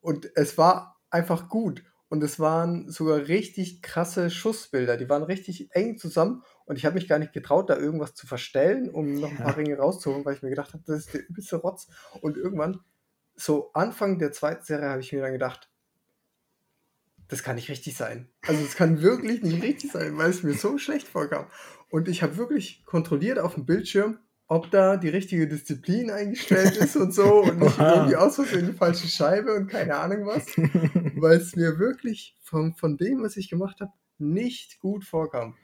[0.00, 1.84] Und es war einfach gut.
[2.08, 4.96] Und es waren sogar richtig krasse Schussbilder.
[4.96, 6.42] Die waren richtig eng zusammen.
[6.64, 9.56] Und ich habe mich gar nicht getraut, da irgendwas zu verstellen, um noch ein paar
[9.56, 11.88] Ringe rauszuholen, weil ich mir gedacht habe, das ist der übelste Rotz.
[12.22, 12.80] Und irgendwann,
[13.34, 15.68] so Anfang der zweiten Serie, habe ich mir dann gedacht,
[17.28, 18.28] das kann nicht richtig sein.
[18.46, 21.46] Also es kann wirklich nicht richtig sein, weil es mir so schlecht vorkam.
[21.90, 26.96] Und ich habe wirklich kontrolliert auf dem Bildschirm, ob da die richtige Disziplin eingestellt ist
[26.96, 30.46] und so und nicht irgendwie aus Versehen eine falsche Scheibe und keine Ahnung was,
[31.16, 35.56] weil es mir wirklich von, von dem, was ich gemacht habe, nicht gut vorkam.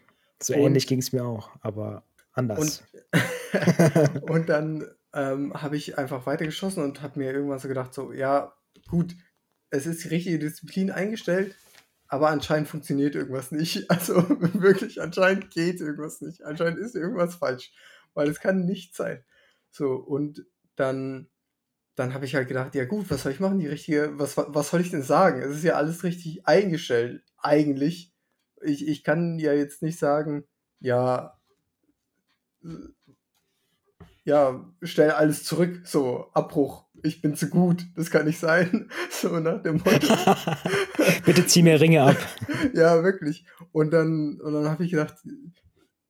[0.42, 2.82] So und, ähnlich ging es mir auch, aber anders.
[3.12, 8.12] Und, und dann ähm, habe ich einfach weitergeschossen und habe mir irgendwann so gedacht, so,
[8.12, 8.52] ja,
[8.88, 9.14] gut,
[9.72, 11.56] es ist die richtige Disziplin eingestellt,
[12.06, 13.86] aber anscheinend funktioniert irgendwas nicht.
[13.90, 16.44] Also wirklich, anscheinend geht irgendwas nicht.
[16.44, 17.72] Anscheinend ist irgendwas falsch
[18.14, 19.24] weil es kann nicht sein.
[19.70, 20.44] So, und
[20.76, 21.28] dann,
[21.94, 23.58] dann habe ich halt gedacht, ja gut, was soll ich machen?
[23.58, 25.40] Die richtige, was, was soll ich denn sagen?
[25.40, 28.12] Es ist ja alles richtig eingestellt, eigentlich.
[28.62, 30.44] Ich, ich kann ja jetzt nicht sagen,
[30.80, 31.38] ja,
[34.24, 39.40] ja, stell alles zurück, so, Abbruch, ich bin zu gut, das kann nicht sein, so
[39.40, 40.14] nach dem Motto.
[41.24, 42.16] Bitte zieh mir Ringe ab.
[42.74, 43.44] ja, wirklich.
[43.72, 45.14] Und dann, und dann habe ich gedacht,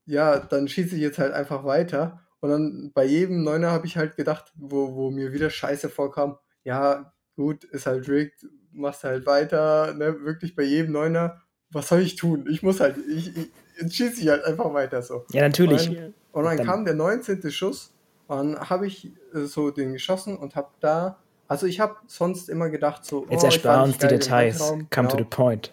[0.05, 2.20] ja, dann schieße ich jetzt halt einfach weiter.
[2.40, 6.38] Und dann bei jedem Neuner habe ich halt gedacht, wo, wo mir wieder Scheiße vorkam,
[6.64, 12.00] ja, gut, ist halt rigged, machst halt weiter, ne, wirklich bei jedem Neuner, was soll
[12.00, 12.46] ich tun?
[12.50, 13.50] Ich muss halt, ich, ich
[13.81, 15.24] jetzt schieße ich halt einfach weiter so.
[15.31, 15.88] Ja, natürlich.
[15.88, 17.50] Und dann, und dann, dann kam der 19.
[17.50, 17.92] Schuss
[18.26, 22.48] und dann habe ich äh, so den geschossen und habe da, also ich habe sonst
[22.48, 25.08] immer gedacht so, Jetzt oh, erspar uns die Details, come genau.
[25.08, 25.72] to the point.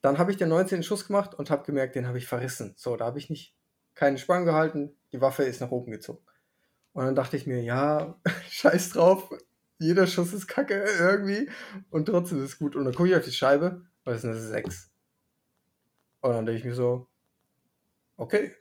[0.00, 0.82] Dann habe ich den 19.
[0.82, 2.74] Schuss gemacht und habe gemerkt, den habe ich verrissen.
[2.76, 3.54] So, da habe ich nicht
[3.94, 6.24] keine Spann gehalten, die Waffe ist nach oben gezogen.
[6.92, 9.30] Und dann dachte ich mir, ja, scheiß drauf,
[9.78, 11.50] jeder Schuss ist kacke irgendwie
[11.90, 12.76] und trotzdem ist es gut.
[12.76, 14.90] Und dann gucke ich auf die Scheibe und es ist eine 6.
[16.20, 17.08] Und dann denke ich mir so,
[18.16, 18.54] okay,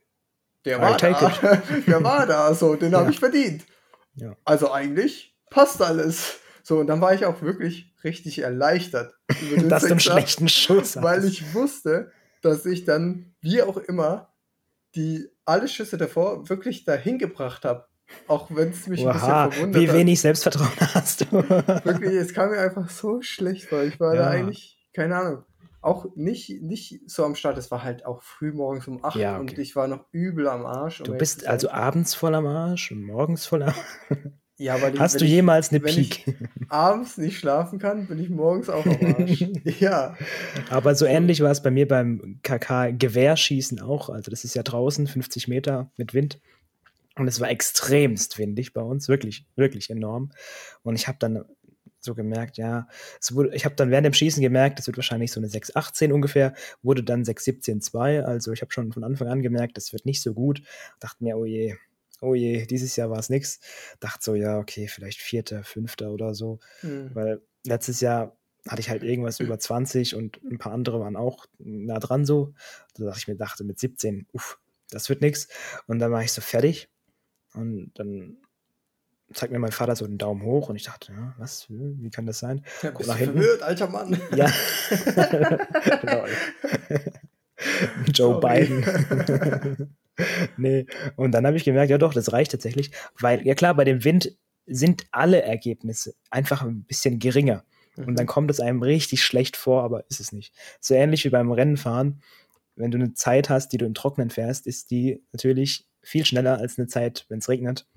[0.67, 1.61] der war da.
[1.87, 2.99] der war da, so, den ja.
[2.99, 3.63] habe ich verdient.
[4.15, 4.35] Ja.
[4.43, 6.39] Also eigentlich passt alles.
[6.63, 9.13] So, und dann war ich auch wirklich richtig erleichtert.
[9.41, 11.01] Über den dass du einen schlechten Schuss.
[11.01, 14.33] Weil ich wusste, dass ich dann, wie auch immer,
[14.95, 17.85] die alle Schüsse davor wirklich dahin gebracht habe.
[18.27, 20.21] Auch wenn es mich Oha, ein bisschen verwundert Wie wenig hat.
[20.23, 21.31] Selbstvertrauen hast du.
[21.31, 23.83] wirklich, es kam mir einfach so schlecht vor.
[23.83, 24.23] Ich war ja.
[24.23, 25.43] da eigentlich, keine Ahnung,
[25.81, 27.57] auch nicht, nicht so am Start.
[27.57, 29.39] Es war halt auch früh morgens um 8 ja, okay.
[29.39, 31.01] und ich war noch übel am Arsch.
[31.03, 33.77] Du bist also abends voll am Arsch und morgens voll am Arsch.
[34.59, 36.23] Ja, weil Hast du jemals eine Peak?
[36.25, 39.45] Wenn ich abends nicht schlafen kann, bin ich morgens auch am Arsch.
[39.79, 40.17] ja.
[40.71, 44.09] Aber so ähnlich war es bei mir beim KK-Gewehrschießen auch.
[44.09, 46.39] Also das ist ja draußen, 50 Meter mit Wind.
[47.17, 50.31] Und es war extremst windig bei uns, wirklich, wirklich enorm.
[50.81, 51.45] Und ich habe dann
[52.07, 52.87] so gemerkt, ja,
[53.31, 56.53] wurde, ich habe dann während dem Schießen gemerkt, das wird wahrscheinlich so eine 6,18 ungefähr,
[56.81, 58.21] wurde dann 6,17,2.
[58.21, 60.61] Also ich habe schon von Anfang an gemerkt, das wird nicht so gut.
[60.99, 61.75] Dachte mir, oh je,
[62.21, 63.59] oh je, dieses Jahr war es nichts.
[63.99, 66.59] Dachte so, ja, okay, vielleicht Vierter, Fünfter oder so.
[66.81, 67.11] Mhm.
[67.13, 71.45] Weil letztes Jahr hatte ich halt irgendwas über 20 und ein paar andere waren auch
[71.57, 72.53] nah dran so.
[72.95, 75.47] Da dachte ich mir, dachte mit 17, uff, das wird nichts.
[75.87, 76.89] Und dann war ich so fertig.
[77.53, 78.37] Und dann
[79.33, 82.25] zeigt mir mein Vater so den Daumen hoch und ich dachte, ja, was, wie kann
[82.25, 82.63] das sein?
[82.81, 83.41] Ja, bist nach hinten.
[83.41, 84.19] verwirrt, alter Mann.
[84.35, 84.51] Ja.
[88.13, 88.39] Joe.
[88.39, 89.95] Biden.
[90.57, 90.85] nee.
[91.15, 92.91] Und dann habe ich gemerkt, ja doch, das reicht tatsächlich.
[93.19, 97.63] Weil, ja klar, bei dem Wind sind alle Ergebnisse einfach ein bisschen geringer.
[97.95, 98.05] Mhm.
[98.05, 98.29] Und dann mhm.
[98.29, 100.53] kommt es einem richtig schlecht vor, aber ist es nicht.
[100.79, 102.21] So ähnlich wie beim Rennenfahren.
[102.75, 106.59] Wenn du eine Zeit hast, die du im Trocknen fährst, ist die natürlich viel schneller
[106.59, 107.87] als eine Zeit, wenn es regnet.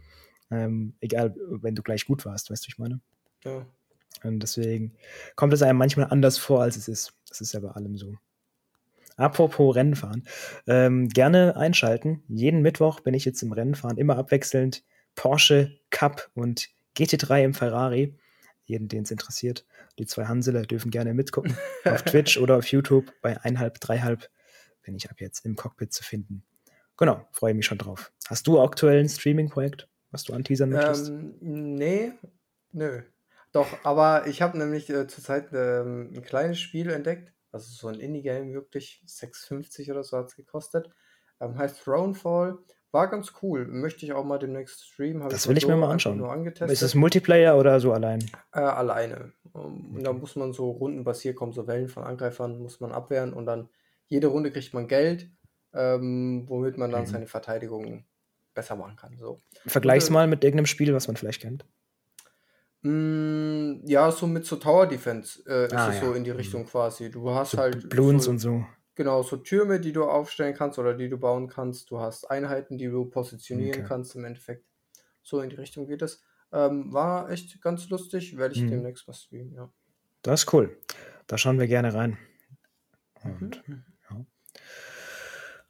[0.51, 3.01] Ähm, egal, wenn du gleich gut warst, weißt du, ich meine?
[3.45, 3.67] Ja.
[4.25, 4.93] Und deswegen
[5.37, 7.15] kommt es einem manchmal anders vor, als es ist.
[7.29, 8.17] Das ist ja bei allem so.
[9.17, 10.27] Apropos Rennfahren.
[10.67, 12.23] Ähm, gerne einschalten.
[12.29, 14.83] Jeden Mittwoch bin ich jetzt im Rennfahren, immer abwechselnd.
[15.15, 18.17] Porsche, Cup und GT3 im Ferrari.
[18.65, 19.67] Jeden, den es interessiert.
[19.99, 21.57] Die zwei Hanseler dürfen gerne mitgucken.
[21.85, 24.31] auf Twitch oder auf YouTube bei einhalb, dreihalb
[24.83, 26.43] bin ich ab jetzt im Cockpit zu finden.
[26.97, 28.13] Genau, freue mich schon drauf.
[28.27, 31.09] Hast du aktuell ein Streaming-Projekt, was du anteasern möchtest?
[31.09, 32.13] Ähm, nee,
[32.73, 33.03] nö.
[33.53, 37.33] Doch, aber ich habe nämlich äh, zurzeit ähm, ein kleines Spiel entdeckt.
[37.53, 40.89] Also so ein Indie-Game, wirklich 6,50 oder so hat es gekostet.
[41.41, 42.59] Ähm, heißt Thronefall.
[42.93, 43.67] War ganz cool.
[43.67, 45.29] Möchte ich auch mal demnächst streamen.
[45.29, 46.21] Das will ich mir mal anschauen.
[46.47, 48.21] Ist es Multiplayer oder so allein?
[48.53, 49.33] Äh, alleine.
[49.53, 53.33] Um, und da muss man so rundenbasiert kommen, so Wellen von Angreifern muss man abwehren
[53.33, 53.69] und dann
[54.07, 55.31] jede Runde kriegt man Geld,
[55.73, 57.07] ähm, womit man dann mhm.
[57.07, 58.05] seine Verteidigung
[58.55, 59.17] besser machen kann.
[59.17, 59.41] So.
[59.67, 61.65] Vergleich's mal mit irgendeinem Spiel, was man vielleicht kennt.
[62.83, 66.07] Mm, ja, so mit so Tower Defense äh, ist ah, es ja.
[66.07, 66.37] so in die mhm.
[66.37, 67.11] Richtung quasi.
[67.11, 67.89] Du hast so halt.
[67.91, 68.65] Bloons so, und so.
[68.95, 71.91] Genau, so Türme, die du aufstellen kannst oder die du bauen kannst.
[71.91, 73.89] Du hast Einheiten, die du positionieren okay.
[73.89, 74.65] kannst im Endeffekt.
[75.23, 76.23] So in die Richtung geht es.
[76.53, 78.37] Ähm, war echt ganz lustig.
[78.37, 78.71] Werde ich mhm.
[78.71, 79.71] demnächst mal streamen, ja.
[80.23, 80.77] Das ist cool.
[81.27, 82.19] Da schauen wir gerne rein.
[83.23, 83.85] Und, mhm.
[84.11, 84.25] ja.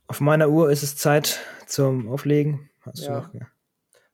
[0.07, 2.69] Auf meiner Uhr ist es Zeit zum Auflegen.
[2.81, 3.20] Hast ja.
[3.20, 3.47] Noch, ja.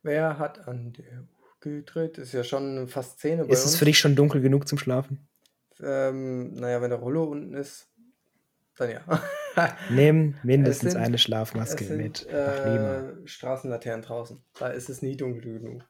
[0.03, 2.19] Wer hat an der Uhr gedreht?
[2.19, 5.29] Ist ja schon fast 10 Ist es für dich schon dunkel genug zum Schlafen?
[5.81, 7.89] Ähm, naja, wenn der Rollo unten ist,
[8.77, 9.01] dann ja.
[9.91, 12.27] Nehmen mindestens sind, eine Schlafmaske sind, mit.
[12.27, 14.43] Äh, Straßenlaternen draußen.
[14.59, 15.83] Da ist es nie dunkel genug.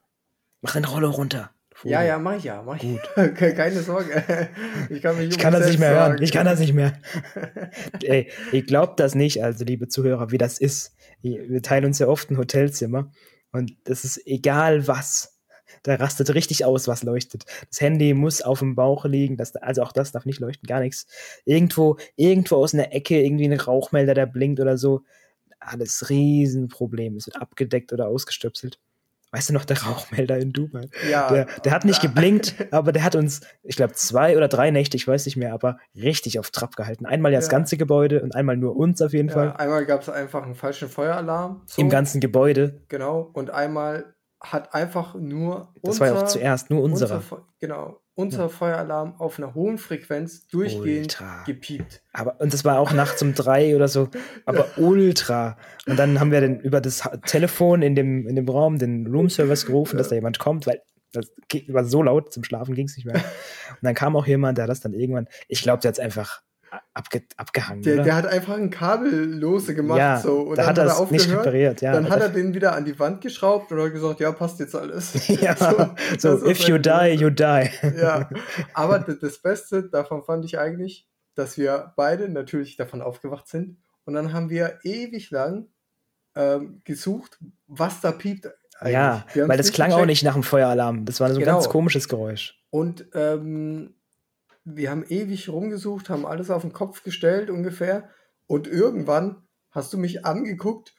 [0.60, 1.50] Mach den Rollo runter.
[1.76, 1.92] Vogel.
[1.92, 2.62] Ja, ja, mach ich ja.
[2.62, 2.82] Mach ich.
[2.82, 3.34] Gut.
[3.36, 4.48] Keine Sorge.
[4.88, 6.12] Ich kann, mich ich kann das nicht mehr sagen.
[6.14, 6.22] hören.
[6.22, 6.98] Ich kann das nicht mehr.
[8.02, 10.96] Ey, ihr glaubt das nicht, also liebe Zuhörer, wie das ist.
[11.22, 13.10] Wir teilen uns ja oft ein Hotelzimmer
[13.52, 15.34] und es ist egal was.
[15.82, 17.44] Da rastet richtig aus, was leuchtet.
[17.68, 20.80] Das Handy muss auf dem Bauch liegen, das, also auch das darf nicht leuchten, gar
[20.80, 21.06] nichts.
[21.44, 25.02] Irgendwo, irgendwo aus einer Ecke irgendwie ein Rauchmelder, der blinkt oder so.
[25.58, 27.16] Alles Riesenproblem.
[27.16, 28.78] Es wird abgedeckt oder ausgestöpselt.
[29.36, 30.88] Weißt du noch, der Rauchmelder in Dubai?
[31.10, 31.28] Ja.
[31.28, 34.96] Der, der hat nicht geblinkt, aber der hat uns, ich glaube, zwei oder drei Nächte,
[34.96, 37.04] ich weiß nicht mehr, aber richtig auf Trab gehalten.
[37.04, 39.52] Einmal ja das ganze Gebäude und einmal nur uns auf jeden ja, Fall.
[39.58, 41.60] Einmal gab es einfach einen falschen Feueralarm.
[41.66, 41.82] So.
[41.82, 42.80] Im ganzen Gebäude.
[42.88, 43.28] Genau.
[43.34, 45.72] Und einmal hat einfach nur.
[45.82, 47.16] Das unser, war ja auch zuerst nur unsere.
[47.16, 48.00] Unser, genau.
[48.18, 48.48] Unser ja.
[48.48, 51.44] Feueralarm auf einer hohen Frequenz durchgehend ultra.
[51.44, 52.02] gepiept.
[52.14, 54.08] Aber, und das war auch nachts um drei oder so,
[54.46, 54.82] aber ja.
[54.82, 55.58] ultra.
[55.86, 59.66] Und dann haben wir dann über das Telefon in dem, in dem Raum den Roomservice
[59.66, 59.98] gerufen, ja.
[59.98, 60.80] dass da jemand kommt, weil
[61.12, 61.30] das
[61.68, 63.16] war so laut, zum Schlafen ging es nicht mehr.
[63.70, 66.42] Und dann kam auch jemand, der das dann irgendwann, ich glaube, der hat es einfach
[66.94, 67.82] abge abgehangen.
[67.82, 69.98] Der, der, hat einfach ein Kabel lose gemacht.
[69.98, 70.40] Ja, so.
[70.40, 71.80] Und da dann hat er es nicht repariert.
[71.80, 74.60] Ja, dann hat er den wieder an die Wand geschraubt und hat gesagt, ja, passt
[74.60, 75.28] jetzt alles.
[75.40, 75.56] ja,
[76.18, 77.68] so, so if you die, you die.
[77.98, 78.28] ja,
[78.74, 84.14] aber das Beste davon fand ich eigentlich, dass wir beide natürlich davon aufgewacht sind und
[84.14, 85.66] dann haben wir ewig lang
[86.34, 88.48] ähm, gesucht, was da piept.
[88.78, 88.92] Eigentlich.
[88.92, 90.02] Ja, weil das klang gecheckt.
[90.02, 91.06] auch nicht nach einem Feueralarm.
[91.06, 91.54] Das war so ein genau.
[91.54, 92.60] ganz komisches Geräusch.
[92.68, 93.94] Und ähm,
[94.66, 98.10] wir haben ewig rumgesucht, haben alles auf den Kopf gestellt ungefähr.
[98.46, 100.94] Und irgendwann hast du mich angeguckt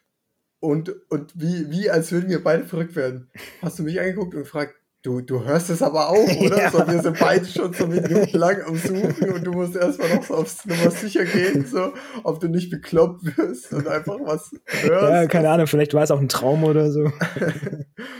[0.59, 3.29] und, und wie, wie als würden wir beide verrückt werden.
[3.61, 6.57] Hast du mich angeguckt und gefragt, du, du hörst es aber auch, oder?
[6.57, 6.71] Ja.
[6.71, 10.23] So, wir sind beide schon so mit lang am Suchen und du musst erstmal noch
[10.23, 11.93] so aufs Nummer sicher gehen, so,
[12.23, 15.11] ob du nicht bekloppt wirst und einfach was hörst.
[15.11, 17.03] Ja, keine Ahnung, vielleicht war es auch ein Traum oder so.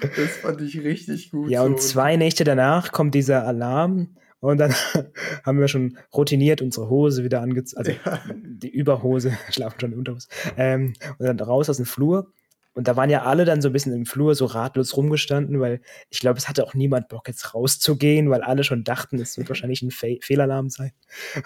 [0.01, 1.49] das fand ich richtig gut.
[1.49, 1.87] Ja, und so.
[1.87, 4.73] zwei Nächte danach kommt dieser Alarm und dann
[5.43, 8.19] haben wir schon routiniert unsere Hose wieder angezogen, also ja.
[8.33, 10.27] die Überhose, schlafen schon in Unterhose.
[10.57, 12.31] Ähm, und dann raus aus dem Flur.
[12.73, 15.81] Und da waren ja alle dann so ein bisschen im Flur so ratlos rumgestanden, weil
[16.11, 19.49] ich glaube, es hatte auch niemand Bock, jetzt rauszugehen, weil alle schon dachten, es wird
[19.49, 20.91] wahrscheinlich ein Fe Fehlalarm sein.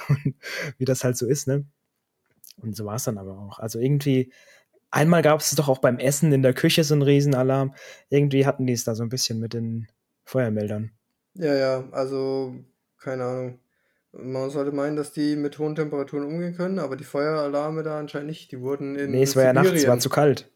[0.10, 0.36] Und
[0.78, 1.66] wie das halt so ist, ne?
[2.58, 3.60] Und so war es dann aber auch.
[3.60, 4.34] Also irgendwie,
[4.90, 7.74] einmal gab es doch auch beim Essen in der Küche so einen Riesenalarm.
[8.10, 9.88] Irgendwie hatten die es da so ein bisschen mit den
[10.26, 10.92] Feuermeldern.
[11.36, 12.56] Ja, ja, also
[13.02, 13.60] keine Ahnung.
[14.14, 18.28] Man sollte meinen, dass die mit hohen Temperaturen umgehen können, aber die Feueralarme da anscheinend
[18.28, 18.52] nicht.
[18.52, 19.12] Die wurden in.
[19.12, 20.50] Nee, es war ja nachts, es war zu kalt.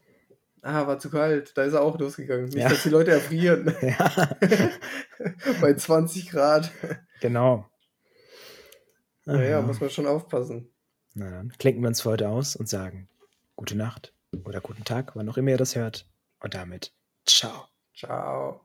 [0.61, 1.55] Ah, war zu kalt.
[1.55, 2.45] Da ist er auch losgegangen.
[2.45, 2.69] Nicht, ja.
[2.69, 3.73] dass die Leute erfrieren.
[3.81, 4.29] Ja.
[5.61, 6.71] Bei 20 Grad.
[7.21, 7.69] Genau.
[9.25, 10.69] Naja, muss man schon aufpassen.
[11.13, 13.07] Na dann klinken wir uns für heute aus und sagen
[13.55, 16.07] gute Nacht oder guten Tag, wann auch immer ihr das hört.
[16.39, 16.91] Und damit
[17.25, 17.67] ciao.
[17.95, 18.64] Ciao.